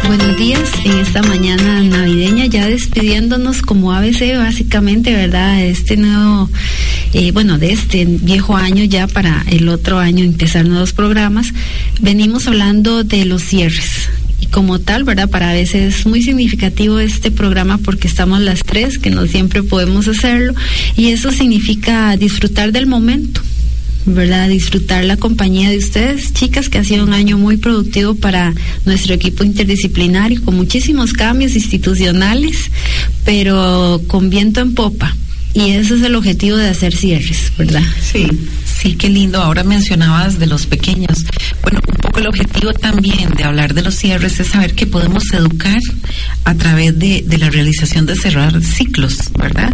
Buenos 0.07 0.37
días 0.37 0.69
en 0.83 0.99
esta 0.99 1.23
mañana 1.23 1.81
navideña, 1.81 2.45
ya 2.45 2.67
despidiéndonos 2.67 3.61
como 3.61 3.91
ABC 3.93 4.37
básicamente, 4.37 5.13
¿verdad? 5.13 5.61
Este 5.61 5.97
nuevo, 5.97 6.49
eh, 7.13 7.31
bueno, 7.31 7.57
de 7.57 7.73
este 7.73 8.05
viejo 8.05 8.55
año 8.55 8.83
ya 8.83 9.07
para 9.07 9.43
el 9.49 9.67
otro 9.69 9.97
año 9.97 10.23
empezar 10.23 10.65
nuevos 10.65 10.93
programas. 10.93 11.53
Venimos 12.01 12.47
hablando 12.47 13.03
de 13.03 13.25
los 13.25 13.43
cierres, 13.43 14.09
como 14.55 14.79
tal, 14.79 15.03
¿verdad? 15.03 15.29
Para 15.29 15.51
veces 15.51 15.99
es 15.99 16.05
muy 16.05 16.23
significativo 16.23 16.97
este 16.99 17.29
programa 17.29 17.77
porque 17.77 18.07
estamos 18.07 18.39
las 18.39 18.59
tres, 18.59 18.97
que 18.97 19.09
no 19.09 19.27
siempre 19.27 19.63
podemos 19.63 20.07
hacerlo, 20.07 20.55
y 20.95 21.09
eso 21.09 21.29
significa 21.33 22.15
disfrutar 22.15 22.71
del 22.71 22.87
momento, 22.87 23.41
¿verdad? 24.05 24.47
Disfrutar 24.47 25.03
la 25.03 25.17
compañía 25.17 25.69
de 25.69 25.77
ustedes, 25.77 26.31
chicas, 26.31 26.69
que 26.69 26.77
ha 26.77 26.85
sido 26.85 27.03
un 27.03 27.11
año 27.11 27.37
muy 27.37 27.57
productivo 27.57 28.15
para 28.15 28.53
nuestro 28.85 29.13
equipo 29.13 29.43
interdisciplinario, 29.43 30.41
con 30.41 30.55
muchísimos 30.55 31.11
cambios 31.11 31.53
institucionales, 31.53 32.71
pero 33.25 34.01
con 34.07 34.29
viento 34.29 34.61
en 34.61 34.73
popa. 34.73 35.13
Y 35.53 35.71
ese 35.71 35.95
es 35.95 36.01
el 36.01 36.15
objetivo 36.15 36.55
de 36.55 36.69
hacer 36.69 36.95
cierres, 36.95 37.51
¿verdad? 37.57 37.83
Sí, 38.01 38.25
sí, 38.65 38.93
qué 38.93 39.09
lindo. 39.09 39.41
Ahora 39.41 39.65
mencionabas 39.65 40.39
de 40.39 40.47
los 40.47 40.65
pequeños. 40.65 41.25
Bueno, 41.61 41.81
el 42.19 42.27
objetivo 42.27 42.73
también 42.73 43.29
de 43.31 43.43
hablar 43.43 43.73
de 43.73 43.81
los 43.81 43.95
cierres 43.95 44.39
es 44.39 44.47
saber 44.47 44.75
que 44.75 44.87
podemos 44.87 45.23
educar 45.33 45.79
a 46.43 46.53
través 46.55 46.97
de, 46.97 47.23
de 47.25 47.37
la 47.37 47.49
realización 47.49 48.05
de 48.05 48.15
cerrar 48.15 48.61
ciclos, 48.61 49.31
¿verdad? 49.37 49.73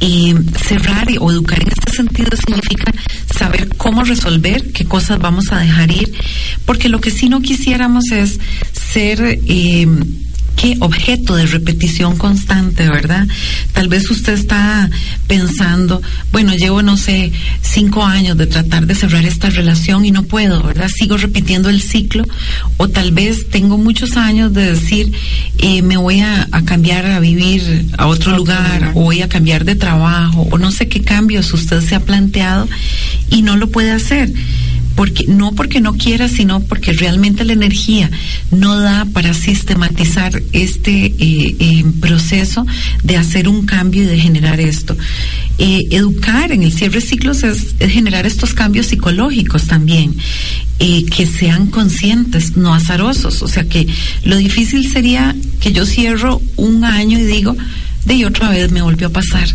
Y 0.00 0.34
cerrar 0.66 1.08
o 1.20 1.30
educar 1.30 1.60
en 1.60 1.68
este 1.68 1.92
sentido 1.92 2.30
significa 2.36 2.92
saber 3.36 3.68
cómo 3.76 4.04
resolver, 4.04 4.72
qué 4.72 4.84
cosas 4.84 5.18
vamos 5.18 5.52
a 5.52 5.58
dejar 5.58 5.90
ir, 5.90 6.12
porque 6.64 6.88
lo 6.88 7.00
que 7.00 7.10
sí 7.10 7.28
no 7.28 7.40
quisiéramos 7.40 8.10
es 8.12 8.38
ser... 8.72 9.40
Eh, 9.46 9.86
qué 10.58 10.76
objeto 10.80 11.36
de 11.36 11.46
repetición 11.46 12.18
constante, 12.18 12.88
¿verdad? 12.88 13.26
Tal 13.72 13.86
vez 13.88 14.10
usted 14.10 14.32
está 14.32 14.90
pensando, 15.28 16.02
bueno, 16.32 16.52
llevo, 16.52 16.82
no 16.82 16.96
sé, 16.96 17.32
cinco 17.62 18.04
años 18.04 18.36
de 18.36 18.48
tratar 18.48 18.86
de 18.86 18.96
cerrar 18.96 19.24
esta 19.24 19.50
relación 19.50 20.04
y 20.04 20.10
no 20.10 20.24
puedo, 20.24 20.60
¿verdad? 20.62 20.88
Sigo 20.88 21.16
repitiendo 21.16 21.70
el 21.70 21.80
ciclo, 21.80 22.24
o 22.76 22.88
tal 22.88 23.12
vez 23.12 23.48
tengo 23.50 23.78
muchos 23.78 24.16
años 24.16 24.52
de 24.52 24.72
decir, 24.74 25.12
eh, 25.58 25.80
me 25.82 25.96
voy 25.96 26.20
a, 26.20 26.48
a, 26.50 26.64
cambiar 26.64 27.06
a 27.06 27.20
vivir 27.20 27.86
a 27.96 28.08
otro 28.08 28.36
lugar, 28.36 28.92
o 28.94 29.02
voy 29.02 29.22
a 29.22 29.28
cambiar 29.28 29.64
de 29.64 29.76
trabajo, 29.76 30.48
o 30.50 30.58
no 30.58 30.72
sé 30.72 30.88
qué 30.88 31.02
cambios 31.02 31.54
usted 31.54 31.80
se 31.80 31.94
ha 31.94 32.00
planteado 32.00 32.68
y 33.30 33.42
no 33.42 33.56
lo 33.56 33.70
puede 33.70 33.92
hacer 33.92 34.32
porque 34.98 35.26
no 35.28 35.52
porque 35.52 35.80
no 35.80 35.94
quiera, 35.94 36.28
sino 36.28 36.58
porque 36.58 36.92
realmente 36.92 37.44
la 37.44 37.52
energía 37.52 38.10
no 38.50 38.80
da 38.80 39.04
para 39.04 39.32
sistematizar 39.32 40.42
este 40.52 41.06
eh, 41.06 41.14
eh, 41.60 41.84
proceso 42.00 42.66
de 43.04 43.16
hacer 43.16 43.48
un 43.48 43.64
cambio 43.64 44.02
y 44.02 44.06
de 44.06 44.18
generar 44.18 44.58
esto. 44.58 44.96
Eh, 45.58 45.84
educar 45.92 46.50
en 46.50 46.64
el 46.64 46.72
cierre 46.72 46.98
de 46.98 47.06
ciclos 47.06 47.44
es, 47.44 47.76
generar 47.78 48.26
estos 48.26 48.54
cambios 48.54 48.86
psicológicos 48.86 49.68
también, 49.68 50.16
que 50.80 51.26
sean 51.26 51.68
conscientes, 51.68 52.56
no 52.56 52.74
azarosos. 52.74 53.42
O 53.42 53.46
sea 53.46 53.68
que 53.68 53.86
lo 54.24 54.36
difícil 54.36 54.90
sería 54.90 55.36
que 55.60 55.72
yo 55.72 55.86
cierro 55.86 56.42
un 56.56 56.84
año 56.84 57.20
y 57.20 57.22
digo, 57.22 57.56
de 58.04 58.26
otra 58.26 58.50
vez 58.50 58.72
me 58.72 58.82
volvió 58.82 59.06
a 59.06 59.10
pasar 59.10 59.48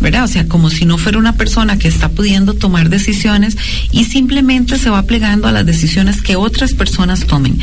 ¿verdad? 0.00 0.24
O 0.24 0.28
sea, 0.28 0.46
como 0.46 0.70
si 0.70 0.84
no 0.84 0.98
fuera 0.98 1.18
una 1.18 1.34
persona 1.34 1.78
que 1.78 1.88
está 1.88 2.08
pudiendo 2.08 2.54
tomar 2.54 2.88
decisiones 2.88 3.56
y 3.90 4.04
simplemente 4.04 4.78
se 4.78 4.90
va 4.90 5.02
plegando 5.02 5.48
a 5.48 5.52
las 5.52 5.66
decisiones 5.66 6.22
que 6.22 6.36
otras 6.36 6.74
personas 6.74 7.26
tomen. 7.26 7.58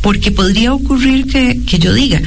Porque 0.00 0.30
podría 0.30 0.72
ocurrir 0.72 1.26
que, 1.26 1.60
que 1.66 1.78
yo 1.78 1.92
diga, 1.92 2.20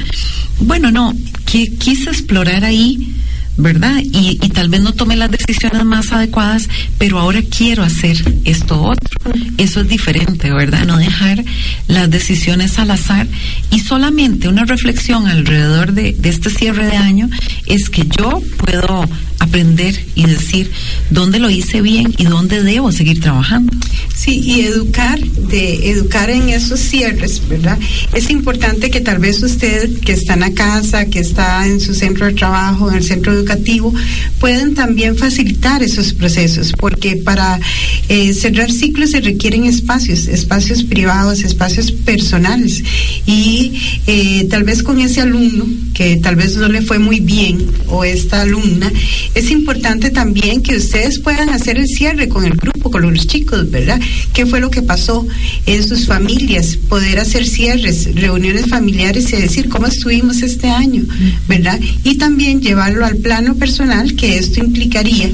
bueno, 0.60 0.90
no, 0.90 1.14
que 1.44 1.74
quise 1.76 2.10
explorar 2.10 2.64
ahí, 2.64 3.15
¿verdad? 3.56 4.00
Y, 4.02 4.38
y, 4.42 4.48
tal 4.50 4.68
vez 4.68 4.80
no 4.80 4.92
tome 4.92 5.16
las 5.16 5.30
decisiones 5.30 5.84
más 5.84 6.12
adecuadas, 6.12 6.68
pero 6.98 7.18
ahora 7.18 7.42
quiero 7.42 7.82
hacer 7.82 8.16
esto 8.44 8.82
otro. 8.82 9.32
Eso 9.58 9.80
es 9.80 9.88
diferente, 9.88 10.52
¿verdad? 10.52 10.86
No 10.86 10.98
dejar 10.98 11.44
las 11.88 12.10
decisiones 12.10 12.78
al 12.78 12.90
azar 12.90 13.26
y 13.70 13.80
solamente 13.80 14.48
una 14.48 14.64
reflexión 14.64 15.26
alrededor 15.26 15.92
de, 15.92 16.12
de 16.12 16.28
este 16.28 16.50
cierre 16.50 16.86
de 16.86 16.96
año 16.96 17.28
es 17.66 17.88
que 17.90 18.06
yo 18.06 18.40
puedo 18.58 19.08
aprender 19.38 19.98
y 20.14 20.24
decir 20.26 20.70
dónde 21.10 21.38
lo 21.38 21.50
hice 21.50 21.80
bien 21.82 22.14
y 22.16 22.24
dónde 22.24 22.62
debo 22.62 22.92
seguir 22.92 23.20
trabajando. 23.20 23.72
Sí, 24.14 24.40
y 24.42 24.62
educar, 24.62 25.20
de 25.20 25.90
educar 25.90 26.30
en 26.30 26.48
esos 26.48 26.80
cierres, 26.80 27.46
¿verdad? 27.48 27.78
Es 28.14 28.30
importante 28.30 28.90
que 28.90 29.00
tal 29.00 29.18
vez 29.18 29.42
usted 29.42 30.00
que 30.00 30.12
está 30.12 30.34
en 30.34 30.40
la 30.40 30.52
casa, 30.52 31.06
que 31.06 31.20
está 31.20 31.66
en 31.66 31.80
su 31.80 31.94
centro 31.94 32.26
de 32.26 32.32
trabajo, 32.32 32.88
en 32.90 32.96
el 32.96 33.04
centro 33.04 33.34
educativo, 33.46 33.94
puedan 34.40 34.74
también 34.74 35.16
facilitar 35.16 35.82
esos 35.82 36.12
procesos, 36.12 36.72
porque 36.78 37.16
para 37.16 37.60
eh, 38.08 38.32
cerrar 38.32 38.70
ciclos 38.70 39.10
se 39.10 39.20
requieren 39.20 39.64
espacios, 39.64 40.26
espacios 40.26 40.82
privados, 40.82 41.44
espacios 41.44 41.92
personales, 41.92 42.82
y 43.26 43.72
eh, 44.06 44.46
tal 44.50 44.64
vez 44.64 44.82
con 44.82 45.00
ese 45.00 45.20
alumno 45.20 45.66
que 45.96 46.18
tal 46.18 46.36
vez 46.36 46.56
no 46.56 46.68
le 46.68 46.82
fue 46.82 46.98
muy 46.98 47.20
bien, 47.20 47.70
o 47.86 48.04
esta 48.04 48.42
alumna, 48.42 48.92
es 49.34 49.50
importante 49.50 50.10
también 50.10 50.62
que 50.62 50.76
ustedes 50.76 51.20
puedan 51.20 51.48
hacer 51.48 51.78
el 51.78 51.86
cierre 51.86 52.28
con 52.28 52.44
el 52.44 52.52
grupo, 52.52 52.90
con 52.90 53.00
los 53.10 53.26
chicos, 53.26 53.70
¿verdad? 53.70 53.98
¿Qué 54.34 54.44
fue 54.44 54.60
lo 54.60 54.70
que 54.70 54.82
pasó 54.82 55.26
en 55.64 55.82
sus 55.82 56.04
familias? 56.04 56.76
Poder 56.76 57.18
hacer 57.18 57.46
cierres, 57.46 58.14
reuniones 58.14 58.66
familiares 58.66 59.32
y 59.32 59.36
decir 59.36 59.70
cómo 59.70 59.86
estuvimos 59.86 60.42
este 60.42 60.68
año, 60.68 61.02
¿verdad? 61.48 61.80
Y 62.04 62.16
también 62.16 62.60
llevarlo 62.60 63.06
al 63.06 63.16
plano 63.16 63.54
personal, 63.54 64.14
que 64.16 64.36
esto 64.36 64.60
implicaría 64.60 65.30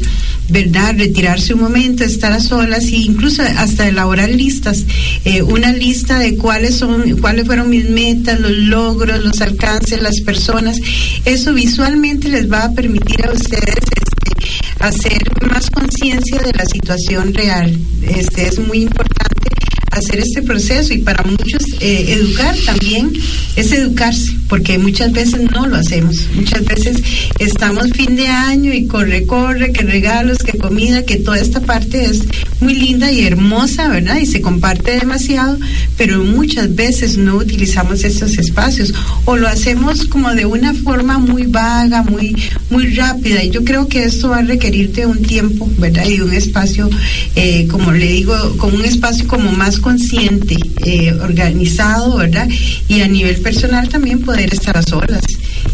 ¿verdad? 0.53 0.95
Retirarse 0.97 1.55
un 1.55 1.61
momento, 1.63 2.05
estar 2.05 2.33
a 2.33 2.41
solas 2.41 2.85
e 2.85 2.97
incluso 2.97 3.43
hasta 3.43 3.89
elaborar 3.89 4.29
listas, 4.29 4.85
eh, 5.25 5.43
una 5.43 5.73
lista 5.73 6.19
de 6.19 6.37
cuáles 6.37 6.77
son, 6.77 7.19
cuáles 7.21 7.47
fueron 7.47 7.71
mis 7.71 7.89
metas, 7.89 8.39
los 8.39 8.53
logros, 8.53 9.25
los 9.25 9.41
alcances, 9.41 10.03
las 10.03 10.21
personas. 10.21 10.77
Eso 11.25 11.55
visualmente 11.55 12.29
les 12.29 12.51
va 12.51 12.65
a 12.65 12.73
permitir 12.73 13.25
a 13.25 13.33
ustedes 13.33 13.77
este, 13.77 14.85
hacer 14.85 15.23
más 15.51 15.71
conciencia 15.71 16.39
de 16.39 16.53
la 16.53 16.67
situación 16.67 17.33
real. 17.33 17.75
Este 18.03 18.49
es 18.49 18.59
muy 18.59 18.83
importante 18.83 19.49
hacer 19.91 20.21
este 20.21 20.43
proceso 20.43 20.93
y 20.93 20.99
para 20.99 21.23
muchos 21.23 21.63
eh, 21.81 22.13
educar 22.13 22.55
también 22.65 23.13
es 23.57 23.73
educarse, 23.73 24.33
porque 24.53 24.77
muchas 24.77 25.13
veces 25.13 25.51
no 25.51 25.67
lo 25.67 25.77
hacemos. 25.77 26.29
Muchas 26.35 26.63
veces 26.67 27.03
estamos 27.39 27.91
fin 27.93 28.17
de 28.17 28.27
año 28.27 28.71
y 28.71 28.85
corre, 28.87 29.25
corre, 29.25 29.73
que 29.73 29.83
regalos, 29.83 30.37
que 30.41 30.59
comida, 30.59 31.07
que 31.07 31.17
toda 31.17 31.39
esta 31.39 31.61
parte 31.61 32.05
es 32.05 32.21
muy 32.61 32.75
linda 32.75 33.11
y 33.11 33.25
hermosa, 33.25 33.89
¿verdad? 33.89 34.19
Y 34.19 34.27
se 34.27 34.43
comparte 34.43 34.99
demasiado, 34.99 35.59
pero 35.97 36.23
muchas 36.23 36.75
veces 36.75 37.17
no 37.17 37.37
utilizamos 37.37 38.05
estos 38.05 38.37
espacios 38.37 38.93
o 39.25 39.39
lo 39.39 39.49
hacemos 39.49 40.05
como 40.05 40.35
de 40.35 40.45
una 40.45 40.75
forma 40.75 41.17
muy 41.17 41.47
vaga, 41.47 42.03
muy, 42.03 42.37
muy 42.69 42.95
rápida. 42.95 43.43
Y 43.43 43.49
yo 43.49 43.65
creo 43.65 43.89
que 43.89 44.05
esto 44.05 44.29
va 44.29 44.41
a 44.41 44.43
requerir 44.43 44.93
de 44.93 45.07
un 45.07 45.23
tiempo, 45.23 45.67
¿verdad? 45.79 46.05
Y 46.07 46.21
un 46.21 46.35
espacio, 46.35 46.91
eh, 47.37 47.67
como 47.71 47.91
le 47.91 48.07
digo, 48.07 48.37
con 48.59 48.75
un 48.75 48.85
espacio 48.85 49.27
como 49.27 49.51
más 49.53 49.79
consciente, 49.79 50.59
eh, 50.85 51.11
organizado, 51.23 52.19
¿verdad? 52.19 52.47
Y 52.87 53.01
a 53.01 53.09
nivel 53.09 53.39
personal 53.39 53.89
también 53.89 54.21
poder 54.21 54.42
estar 54.51 54.77
a 54.77 54.83
solas 54.83 55.23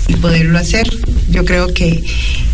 y 0.08 0.16
poderlo 0.16 0.58
hacer. 0.58 0.88
Yo 1.30 1.44
creo 1.44 1.72
que, 1.74 2.02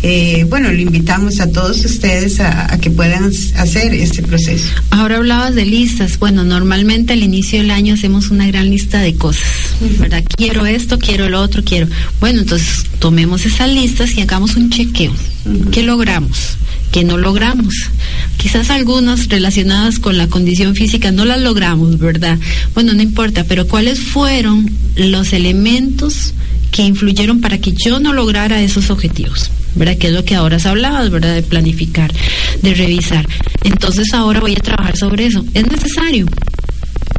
eh, 0.03 0.45
bueno, 0.49 0.71
le 0.71 0.81
invitamos 0.81 1.39
a 1.39 1.51
todos 1.51 1.83
ustedes 1.85 2.39
a, 2.39 2.73
a, 2.73 2.77
que 2.77 2.91
puedan 2.91 3.31
hacer 3.55 3.93
este 3.93 4.21
proceso. 4.21 4.65
Ahora 4.89 5.17
hablabas 5.17 5.55
de 5.55 5.65
listas. 5.65 6.19
Bueno, 6.19 6.43
normalmente 6.43 7.13
al 7.13 7.23
inicio 7.23 7.59
del 7.59 7.71
año 7.71 7.93
hacemos 7.93 8.29
una 8.29 8.47
gran 8.47 8.69
lista 8.69 8.99
de 8.99 9.15
cosas, 9.15 9.75
¿verdad? 9.99 10.23
Quiero 10.35 10.65
esto, 10.65 10.99
quiero 10.99 11.29
lo 11.29 11.41
otro, 11.41 11.63
quiero. 11.63 11.87
Bueno, 12.19 12.41
entonces 12.41 12.85
tomemos 12.99 13.45
esas 13.45 13.69
listas 13.69 14.15
y 14.15 14.21
hagamos 14.21 14.55
un 14.55 14.69
chequeo. 14.69 15.11
Uh 15.11 15.49
-huh. 15.49 15.69
¿Qué 15.71 15.83
logramos? 15.83 16.57
que 16.91 17.03
no 17.03 17.17
logramos. 17.17 17.75
Quizás 18.37 18.69
algunas 18.69 19.27
relacionadas 19.27 19.99
con 19.99 20.17
la 20.17 20.27
condición 20.27 20.75
física 20.75 21.11
no 21.11 21.25
las 21.25 21.41
logramos, 21.41 21.99
¿verdad? 21.99 22.39
Bueno, 22.73 22.93
no 22.93 23.01
importa, 23.01 23.43
pero 23.43 23.67
¿cuáles 23.67 23.99
fueron 23.99 24.71
los 24.95 25.33
elementos 25.33 26.33
que 26.75 26.83
influyeron 26.83 27.39
para 27.39 27.57
que 27.57 27.71
yo 27.71 28.01
no 28.01 28.11
lograra 28.11 28.61
esos 28.61 28.89
objetivos? 28.89 29.49
¿verdad? 29.75 29.97
Que 29.97 30.07
es 30.07 30.13
lo 30.13 30.25
que 30.25 30.35
ahora 30.35 30.57
has 30.57 30.65
hablado, 30.65 31.09
¿verdad? 31.09 31.35
De 31.35 31.41
planificar, 31.41 32.11
de 32.61 32.73
revisar. 32.73 33.25
Entonces 33.63 34.13
ahora 34.13 34.41
voy 34.41 34.53
a 34.53 34.61
trabajar 34.61 34.97
sobre 34.97 35.25
eso. 35.27 35.45
¿Es 35.53 35.69
necesario? 35.69 36.27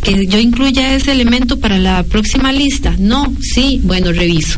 que 0.02 0.26
yo 0.26 0.38
incluya 0.38 0.94
ese 0.94 1.10
elemento 1.10 1.58
para 1.58 1.78
la 1.78 2.04
próxima 2.04 2.52
lista. 2.52 2.94
No, 2.98 3.34
sí, 3.40 3.80
bueno, 3.82 4.12
reviso. 4.12 4.56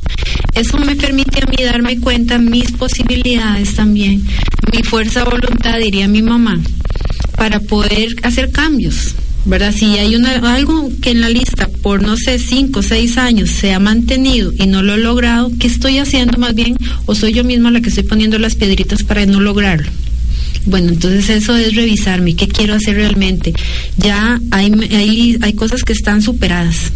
Eso 0.55 0.77
me 0.77 0.95
permite 0.95 1.43
a 1.43 1.47
mí 1.47 1.65
darme 1.65 1.99
cuenta 2.01 2.37
mis 2.39 2.71
posibilidades 2.73 3.75
también, 3.75 4.23
mi 4.73 4.83
fuerza 4.83 5.25
voluntad, 5.25 5.79
diría 5.79 6.07
mi 6.07 6.21
mamá, 6.21 6.61
para 7.37 7.61
poder 7.61 8.09
hacer 8.25 8.51
cambios, 8.51 9.15
¿verdad? 9.45 9.75
Si 9.75 9.87
hay 9.99 10.15
una, 10.17 10.33
algo 10.55 10.91
que 11.01 11.11
en 11.11 11.21
la 11.21 11.29
lista 11.29 11.69
por, 11.83 12.03
no 12.03 12.17
sé, 12.17 12.39
cinco 12.39 12.81
o 12.81 12.83
seis 12.83 13.17
años 13.17 13.51
se 13.51 13.73
ha 13.73 13.79
mantenido 13.79 14.53
y 14.59 14.67
no 14.67 14.83
lo 14.83 14.95
he 14.95 14.99
logrado, 14.99 15.51
¿qué 15.59 15.67
estoy 15.67 15.99
haciendo 15.99 16.39
más 16.39 16.55
bien? 16.55 16.77
¿O 17.07 17.15
soy 17.15 17.33
yo 17.33 17.45
misma 17.45 17.71
la 17.71 17.81
que 17.81 17.89
estoy 17.89 18.05
poniendo 18.05 18.39
las 18.39 18.55
piedritas 18.55 19.03
para 19.03 19.25
no 19.27 19.41
lograrlo? 19.41 19.91
Bueno, 20.67 20.89
entonces 20.91 21.31
eso 21.31 21.57
es 21.57 21.75
revisarme, 21.75 22.35
¿qué 22.35 22.47
quiero 22.49 22.75
hacer 22.75 22.97
realmente? 22.97 23.55
Ya 23.97 24.41
hay, 24.51 24.73
hay, 24.91 25.39
hay 25.41 25.53
cosas 25.55 25.83
que 25.83 25.93
están 25.93 26.21
superadas, 26.21 26.93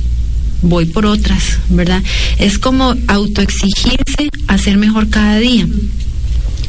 voy 0.60 0.84
por 0.84 1.06
otras, 1.06 1.58
¿verdad? 1.70 2.02
Es 2.38 2.58
como 2.58 2.94
autoexigirse 3.06 4.28
a 4.48 4.58
ser 4.58 4.76
mejor 4.76 5.08
cada 5.08 5.38
día 5.38 5.66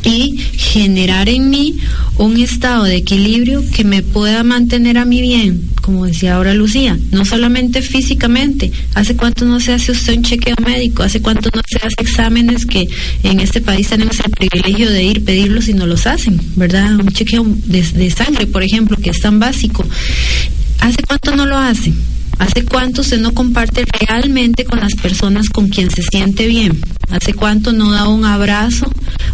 y 0.04 0.38
generar 0.56 1.30
en 1.30 1.50
mí 1.50 1.78
un 2.18 2.39
estado 2.39 2.84
de 2.84 2.98
equilibrio 2.98 3.63
que 3.72 3.84
me 3.84 4.02
pueda 4.04 4.44
mantener 4.44 4.98
a 4.98 5.06
mí 5.06 5.22
bien, 5.22 5.70
como 5.82 6.06
decía 6.06 6.36
ahora 6.36 6.54
Lucía, 6.54 6.98
no 7.12 7.26
solamente 7.26 7.82
físicamente, 7.82 8.72
hace 8.94 9.16
cuánto 9.16 9.46
no 9.46 9.60
se 9.60 9.74
hace 9.74 9.92
usted 9.92 10.18
un 10.18 10.24
chequeo 10.24 10.56
médico, 10.66 11.04
hace 11.04 11.22
cuánto 11.22 11.50
no 11.54 11.62
se 11.68 11.78
hace 11.78 11.96
exámenes 12.00 12.66
que 12.66 12.88
en 13.24 13.39
este 13.39 13.62
país 13.62 13.89
tenemos 13.89 14.20
el 14.20 14.32
privilegio 14.32 14.89
de 14.89 15.04
ir 15.04 15.24
pedirlos 15.24 15.68
y 15.68 15.74
no 15.74 15.88
los 15.88 16.06
hacen, 16.08 16.39
¿verdad? 16.56 16.94
Un 16.94 17.08
chequeo 17.10 17.46
de, 17.66 17.82
de 17.82 18.12
sangre, 18.12 18.48
por 18.48 18.63
ejemplo, 18.63 18.98
que 18.98 19.10
es 19.10 19.20
tan 19.20 19.39
básico. 19.39 19.86
¿Hace 20.80 21.02
cuánto 21.08 21.36
no 21.36 21.46
lo 21.46 21.58
hace? 21.58 21.94
¿Hace 22.39 22.65
cuánto 22.65 23.04
se 23.04 23.17
no 23.17 23.34
comparte 23.34 23.86
realmente 24.00 24.65
con 24.65 24.80
las 24.80 24.93
personas 24.96 25.50
con 25.50 25.69
quien 25.69 25.89
se 25.89 26.02
siente 26.04 26.48
bien? 26.48 26.80
¿Hace 27.10 27.34
cuánto 27.34 27.74
no 27.74 27.91
da 27.91 28.08
un 28.08 28.26
abrazo 28.26 28.91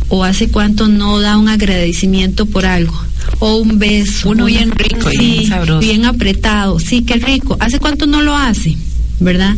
o 0.09 0.23
hace 0.23 0.49
cuánto 0.49 0.88
no 0.88 1.19
da 1.19 1.38
un 1.38 1.49
agradecimiento 1.49 2.45
por 2.45 2.65
algo? 2.65 2.99
O 3.39 3.57
un 3.57 3.79
beso. 3.79 4.29
Uno 4.29 4.45
bien 4.45 4.71
rico 4.71 5.12
y 5.12 5.17
bien 5.17 5.47
sabroso. 5.47 5.79
Bien 5.79 6.05
apretado, 6.05 6.79
sí, 6.79 7.03
qué 7.03 7.15
rico. 7.15 7.57
¿Hace 7.59 7.79
cuánto 7.79 8.05
no 8.05 8.21
lo 8.21 8.35
hace? 8.35 8.75
¿Verdad? 9.19 9.55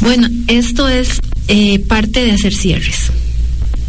Bueno, 0.00 0.28
esto 0.48 0.88
es 0.88 1.20
eh, 1.48 1.78
parte 1.80 2.24
de 2.24 2.32
hacer 2.32 2.54
cierres 2.54 3.10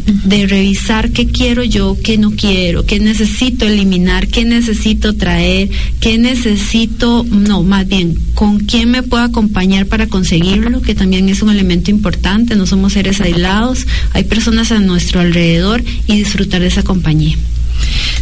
de 0.06 0.48
revisar 0.48 1.12
qué 1.12 1.28
quiero 1.28 1.64
yo, 1.64 1.98
qué 2.04 2.18
no 2.18 2.32
quiero, 2.32 2.86
qué 2.86 3.00
necesito 3.00 3.66
eliminar, 3.66 4.28
qué 4.28 4.44
necesito 4.44 5.16
traer, 5.16 5.70
qué 6.00 6.18
necesito, 6.18 7.26
no, 7.30 7.64
más 7.64 7.88
bien, 7.88 8.18
con 8.34 8.60
quién 8.60 8.92
me 8.92 9.04
puedo 9.04 9.24
acompañar 9.24 9.86
para 9.86 10.08
conseguirlo, 10.08 10.82
que 10.82 10.96
también 10.96 11.30
es 11.30 11.42
un 11.42 11.52
elemento 11.52 11.92
importante, 11.92 12.56
no 12.56 12.66
somos 12.66 12.94
seres 12.94 13.22
aislados, 13.22 13.88
hay 14.12 14.26
personas 14.26 14.72
a 14.72 14.80
nuestro 14.80 15.22
alrededor 15.22 15.84
y 16.08 16.18
disfrutar 16.18 16.62
de 16.62 16.68
esa 16.68 16.84
compañía. 16.84 17.38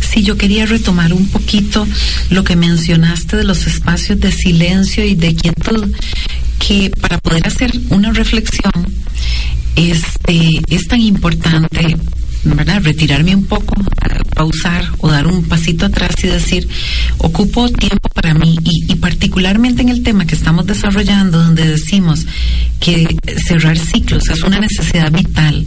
Sí, 0.01 0.23
yo 0.23 0.37
quería 0.37 0.65
retomar 0.65 1.13
un 1.13 1.27
poquito 1.27 1.87
lo 2.29 2.43
que 2.43 2.55
mencionaste 2.55 3.37
de 3.37 3.43
los 3.43 3.65
espacios 3.65 4.19
de 4.19 4.31
silencio 4.31 5.05
y 5.05 5.15
de 5.15 5.35
quietud, 5.35 5.93
que 6.59 6.89
para 6.89 7.17
poder 7.17 7.47
hacer 7.47 7.71
una 7.89 8.11
reflexión 8.11 8.71
este, 9.75 10.61
es 10.69 10.87
tan 10.87 10.99
importante, 10.99 11.97
¿verdad? 12.43 12.81
Retirarme 12.83 13.35
un 13.35 13.45
poco, 13.45 13.75
pausar 14.35 14.85
o 14.99 15.09
dar 15.09 15.27
un 15.27 15.43
pasito 15.43 15.85
atrás 15.85 16.11
y 16.23 16.27
decir, 16.27 16.67
ocupo 17.17 17.69
tiempo 17.69 18.09
para 18.13 18.33
mí 18.33 18.57
y, 18.63 18.91
y 18.91 18.95
particularmente 18.95 19.81
en 19.81 19.89
el 19.89 20.03
tema 20.03 20.25
que 20.25 20.35
estamos 20.35 20.65
desarrollando, 20.65 21.41
donde 21.41 21.67
decimos 21.67 22.25
que 22.79 23.07
cerrar 23.47 23.77
ciclos 23.77 24.29
es 24.29 24.43
una 24.43 24.59
necesidad 24.59 25.11
vital 25.11 25.65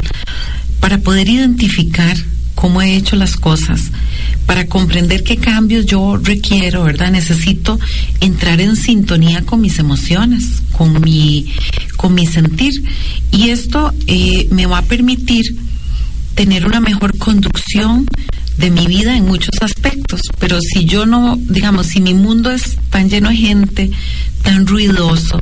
para 0.81 0.99
poder 0.99 1.29
identificar 1.29 2.17
cómo 2.55 2.83
he 2.83 2.97
hecho 2.97 3.17
las 3.17 3.37
cosas, 3.37 3.90
para 4.47 4.67
comprender 4.67 5.23
qué 5.23 5.37
cambios 5.37 5.87
yo 5.87 6.17
requiero, 6.17 6.85
¿verdad? 6.85 7.11
Necesito 7.11 7.79
entrar 8.21 8.61
en 8.61 8.77
sintonía 8.77 9.43
con 9.43 9.61
mis 9.61 9.79
emociones, 9.79 10.62
con 10.73 11.01
mi, 11.01 11.53
con 11.97 12.14
mi 12.14 12.27
sentir. 12.27 12.73
Y 13.31 13.51
esto 13.51 13.93
eh, 14.07 14.49
me 14.51 14.67
va 14.67 14.79
a 14.79 14.83
permitir 14.83 15.45
tener 16.35 16.67
una 16.67 16.81
mejor 16.81 17.17
conducción 17.19 18.07
de 18.59 18.71
mi 18.71 18.87
vida 18.87 19.17
en 19.17 19.25
muchos 19.25 19.55
aspectos. 19.61 20.21
Pero 20.38 20.59
si 20.61 20.85
yo 20.85 21.07
no, 21.07 21.37
digamos, 21.37 21.87
si 21.87 22.01
mi 22.01 22.14
mundo 22.14 22.51
es 22.51 22.77
tan 22.90 23.09
lleno 23.09 23.31
de 23.31 23.37
gente, 23.37 23.90
tan 24.43 24.67
ruidoso, 24.67 25.38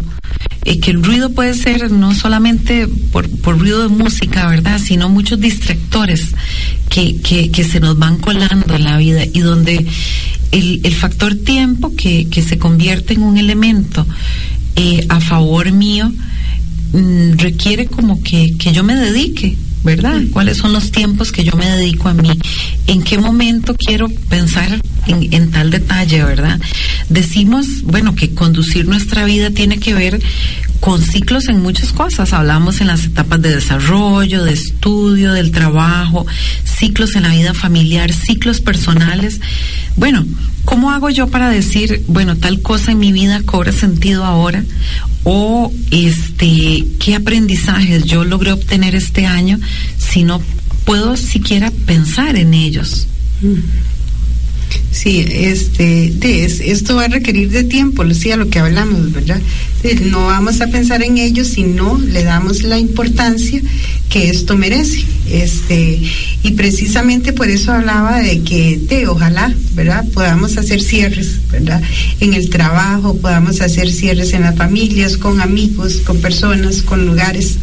eh, 0.64 0.78
que 0.78 0.90
el 0.92 1.02
ruido 1.02 1.30
puede 1.30 1.54
ser 1.54 1.90
no 1.90 2.14
solamente 2.14 2.86
por, 3.10 3.28
ruido 3.58 3.82
de 3.82 3.88
música, 3.88 4.46
¿verdad? 4.48 4.80
Sino 4.82 5.08
muchos 5.08 5.40
distractores 5.40 6.34
que, 6.88 7.20
que, 7.20 7.64
se 7.64 7.80
nos 7.80 7.98
van 7.98 8.18
colando 8.18 8.74
en 8.74 8.84
la 8.84 8.96
vida 8.96 9.24
y 9.24 9.40
donde 9.40 9.86
el, 10.52 10.80
el 10.84 10.94
factor 10.94 11.34
tiempo 11.34 11.94
que, 11.96 12.28
que 12.28 12.42
se 12.42 12.58
convierte 12.58 13.14
en 13.14 13.22
un 13.22 13.38
elemento 13.38 14.06
eh, 14.76 15.04
a 15.08 15.20
favor 15.20 15.70
mío 15.72 16.12
mm, 16.92 17.32
requiere 17.38 17.86
como 17.86 18.22
que, 18.22 18.56
que 18.58 18.72
yo 18.72 18.84
me 18.84 18.94
dedique 18.94 19.56
¿verdad? 19.84 20.20
¿Cuáles 20.32 20.58
son 20.58 20.72
los 20.72 20.90
tiempos 20.90 21.32
que 21.32 21.44
yo 21.44 21.56
me 21.56 21.66
dedico 21.66 22.08
a 22.08 22.14
mí? 22.14 22.30
¿En 22.86 23.02
qué 23.02 23.18
momento 23.18 23.74
quiero 23.74 24.08
pensar 24.28 24.80
en, 25.06 25.50
tal 25.50 25.70
detalle, 25.70 26.24
verdad? 26.24 26.60
Decimos, 27.08 27.82
bueno, 27.84 28.14
que 28.14 28.34
conducir 28.34 28.86
nuestra 28.86 29.24
vida 29.24 29.50
tiene 29.50 29.78
que 29.78 29.94
ver 29.94 30.20
con 30.80 31.02
ciclos 31.02 31.48
en 31.48 31.62
muchas 31.62 31.92
cosas. 31.92 32.32
Hablamos 32.32 32.80
en 32.80 32.88
las 32.88 33.04
etapas 33.04 33.40
de 33.40 33.54
desarrollo, 33.54 34.44
de 34.44 34.52
estudio, 34.52 35.32
del 35.32 35.52
trabajo, 35.52 36.26
ciclos 36.64 37.14
en 37.16 37.22
la 37.22 37.30
vida 37.30 37.54
familiar, 37.54 38.12
ciclos 38.12 38.60
personales. 38.60 39.40
Bueno, 39.96 40.24
¿cómo 40.64 40.90
hago 40.90 41.10
yo 41.10 41.28
para 41.28 41.50
decir, 41.50 42.02
bueno, 42.08 42.36
tal 42.36 42.62
cosa 42.62 42.92
en 42.92 42.98
mi 42.98 43.12
vida 43.12 43.42
cobra 43.44 43.72
sentido 43.72 44.24
ahora? 44.24 44.64
o 45.24 45.72
este 45.90 46.84
qué 46.98 47.14
aprendizajes 47.14 48.04
yo 48.04 48.24
logré 48.24 48.52
obtener 48.52 48.94
este 48.94 49.26
año 49.26 49.58
si 49.96 50.24
no 50.24 50.42
puedo 50.84 51.16
siquiera 51.16 51.70
pensar 51.86 52.36
en 52.36 52.54
ellos. 52.54 53.06
Sí, 54.90 55.24
este, 55.28 56.12
esto 56.70 56.96
va 56.96 57.04
a 57.04 57.08
requerir 57.08 57.50
de 57.50 57.64
tiempo, 57.64 58.04
Lucía, 58.04 58.36
lo 58.36 58.48
que 58.48 58.58
hablamos, 58.58 59.12
¿verdad? 59.12 59.40
No 60.04 60.26
vamos 60.26 60.60
a 60.60 60.68
pensar 60.68 61.02
en 61.02 61.18
ellos 61.18 61.48
si 61.48 61.64
no 61.64 61.98
le 61.98 62.22
damos 62.22 62.62
la 62.62 62.78
importancia 62.78 63.60
que 64.08 64.28
esto 64.28 64.56
merece. 64.56 65.04
Este, 65.30 66.00
y 66.42 66.50
precisamente 66.52 67.32
por 67.32 67.48
eso 67.48 67.72
hablaba 67.72 68.20
de 68.20 68.42
que 68.42 68.78
de, 68.78 69.08
ojalá, 69.08 69.52
¿verdad? 69.74 70.04
Podamos 70.12 70.56
hacer 70.56 70.82
cierres, 70.82 71.38
¿verdad? 71.50 71.82
En 72.20 72.34
el 72.34 72.50
trabajo, 72.50 73.16
podamos 73.16 73.60
hacer 73.60 73.90
cierres 73.90 74.34
en 74.34 74.42
las 74.42 74.56
familias, 74.56 75.16
con 75.16 75.40
amigos, 75.40 75.96
con 76.04 76.18
personas, 76.20 76.82
con 76.82 77.06
lugares. 77.06 77.56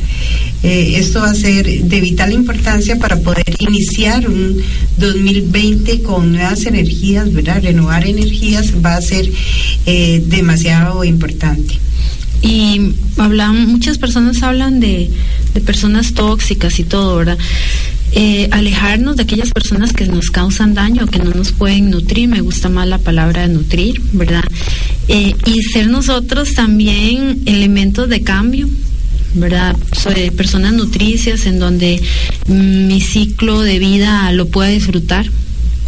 Eh, 0.63 0.95
esto 0.97 1.19
va 1.19 1.29
a 1.29 1.35
ser 1.35 1.65
de 1.65 2.01
vital 2.01 2.33
importancia 2.33 2.97
para 2.97 3.17
poder 3.17 3.55
iniciar 3.59 4.27
un 4.27 4.61
2020 4.97 6.01
con 6.01 6.33
nuevas 6.33 6.65
energías, 6.65 7.31
¿verdad? 7.31 7.61
Renovar 7.63 8.05
energías 8.05 8.73
va 8.83 8.95
a 8.95 9.01
ser 9.01 9.29
eh, 9.85 10.23
demasiado 10.27 11.03
importante. 11.03 11.79
Y 12.41 12.93
hablan, 13.17 13.67
muchas 13.67 13.97
personas 13.97 14.41
hablan 14.43 14.79
de, 14.79 15.09
de 15.53 15.61
personas 15.61 16.13
tóxicas 16.13 16.79
y 16.79 16.83
todo, 16.83 17.17
¿verdad? 17.17 17.37
Eh, 18.11 18.47
alejarnos 18.51 19.17
de 19.17 19.23
aquellas 19.23 19.51
personas 19.51 19.93
que 19.93 20.07
nos 20.07 20.31
causan 20.31 20.73
daño, 20.73 21.05
que 21.05 21.19
no 21.19 21.29
nos 21.29 21.51
pueden 21.51 21.91
nutrir, 21.91 22.27
me 22.27 22.41
gusta 22.41 22.67
más 22.67 22.87
la 22.87 22.97
palabra 22.97 23.47
nutrir, 23.47 24.01
¿verdad? 24.13 24.43
Eh, 25.07 25.35
y 25.45 25.61
ser 25.61 25.87
nosotros 25.89 26.55
también 26.55 27.43
elementos 27.45 28.09
de 28.09 28.23
cambio, 28.23 28.67
¿verdad? 29.35 29.75
Soy 29.91 30.31
personas 30.31 30.73
nutricias 30.73 31.45
en 31.45 31.59
donde 31.59 32.01
mi 32.47 32.99
ciclo 32.99 33.61
de 33.61 33.77
vida 33.77 34.31
lo 34.31 34.47
pueda 34.47 34.69
disfrutar, 34.69 35.29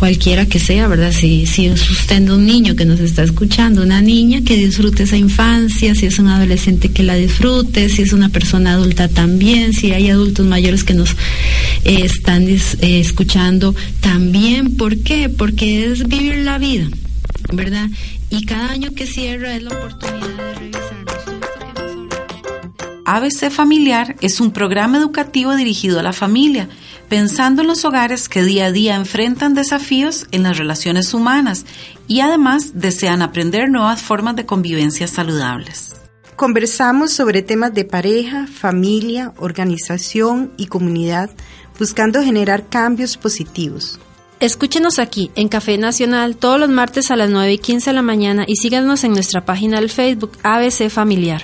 cualquiera 0.01 0.47
que 0.47 0.57
sea, 0.57 0.87
¿verdad? 0.87 1.11
Si, 1.11 1.45
si 1.45 1.67
es 1.67 1.87
usted 1.87 2.27
un 2.27 2.43
niño 2.43 2.75
que 2.75 2.85
nos 2.85 2.99
está 2.99 3.21
escuchando, 3.21 3.83
una 3.83 4.01
niña 4.01 4.41
que 4.43 4.57
disfrute 4.57 5.03
esa 5.03 5.15
infancia, 5.15 5.93
si 5.93 6.07
es 6.07 6.17
un 6.17 6.27
adolescente 6.27 6.89
que 6.89 7.03
la 7.03 7.13
disfrute, 7.13 7.87
si 7.87 8.01
es 8.01 8.11
una 8.11 8.29
persona 8.29 8.71
adulta 8.71 9.09
también, 9.09 9.73
si 9.73 9.91
hay 9.91 10.09
adultos 10.09 10.43
mayores 10.47 10.83
que 10.83 10.95
nos 10.95 11.11
eh, 11.85 12.01
están 12.03 12.49
eh, 12.49 12.59
escuchando 12.81 13.75
también. 13.99 14.75
¿Por 14.75 14.97
qué? 15.03 15.29
Porque 15.29 15.91
es 15.91 16.07
vivir 16.07 16.37
la 16.37 16.57
vida, 16.57 16.87
¿verdad? 17.53 17.87
Y 18.31 18.45
cada 18.45 18.71
año 18.71 18.95
que 18.95 19.05
cierra 19.05 19.55
es 19.55 19.61
la 19.61 19.69
oportunidad 19.69 20.35
de 20.35 20.55
revisarnos. 20.55 21.11
ABC 23.05 23.51
Familiar 23.51 24.15
es 24.21 24.41
un 24.41 24.49
programa 24.49 24.97
educativo 24.97 25.55
dirigido 25.55 25.99
a 25.99 26.03
la 26.03 26.11
familia 26.11 26.69
pensando 27.11 27.61
en 27.61 27.67
los 27.67 27.83
hogares 27.83 28.29
que 28.29 28.41
día 28.41 28.67
a 28.67 28.71
día 28.71 28.95
enfrentan 28.95 29.53
desafíos 29.53 30.27
en 30.31 30.43
las 30.43 30.57
relaciones 30.57 31.13
humanas 31.13 31.65
y 32.07 32.21
además 32.21 32.71
desean 32.73 33.21
aprender 33.21 33.69
nuevas 33.69 34.01
formas 34.01 34.37
de 34.37 34.45
convivencia 34.45 35.09
saludables. 35.09 35.97
Conversamos 36.37 37.11
sobre 37.11 37.41
temas 37.41 37.73
de 37.73 37.83
pareja, 37.83 38.47
familia, 38.47 39.33
organización 39.39 40.53
y 40.55 40.67
comunidad, 40.67 41.29
buscando 41.77 42.23
generar 42.23 42.69
cambios 42.69 43.17
positivos. 43.17 43.99
Escúchenos 44.39 44.97
aquí 44.97 45.31
en 45.35 45.49
Café 45.49 45.77
Nacional 45.77 46.37
todos 46.37 46.61
los 46.61 46.69
martes 46.69 47.11
a 47.11 47.17
las 47.17 47.29
9 47.29 47.51
y 47.51 47.57
15 47.57 47.89
de 47.89 47.93
la 47.93 48.03
mañana 48.03 48.45
y 48.47 48.55
síganos 48.55 49.03
en 49.03 49.11
nuestra 49.11 49.43
página 49.43 49.81
del 49.81 49.89
Facebook 49.89 50.37
ABC 50.43 50.89
Familiar. 50.89 51.43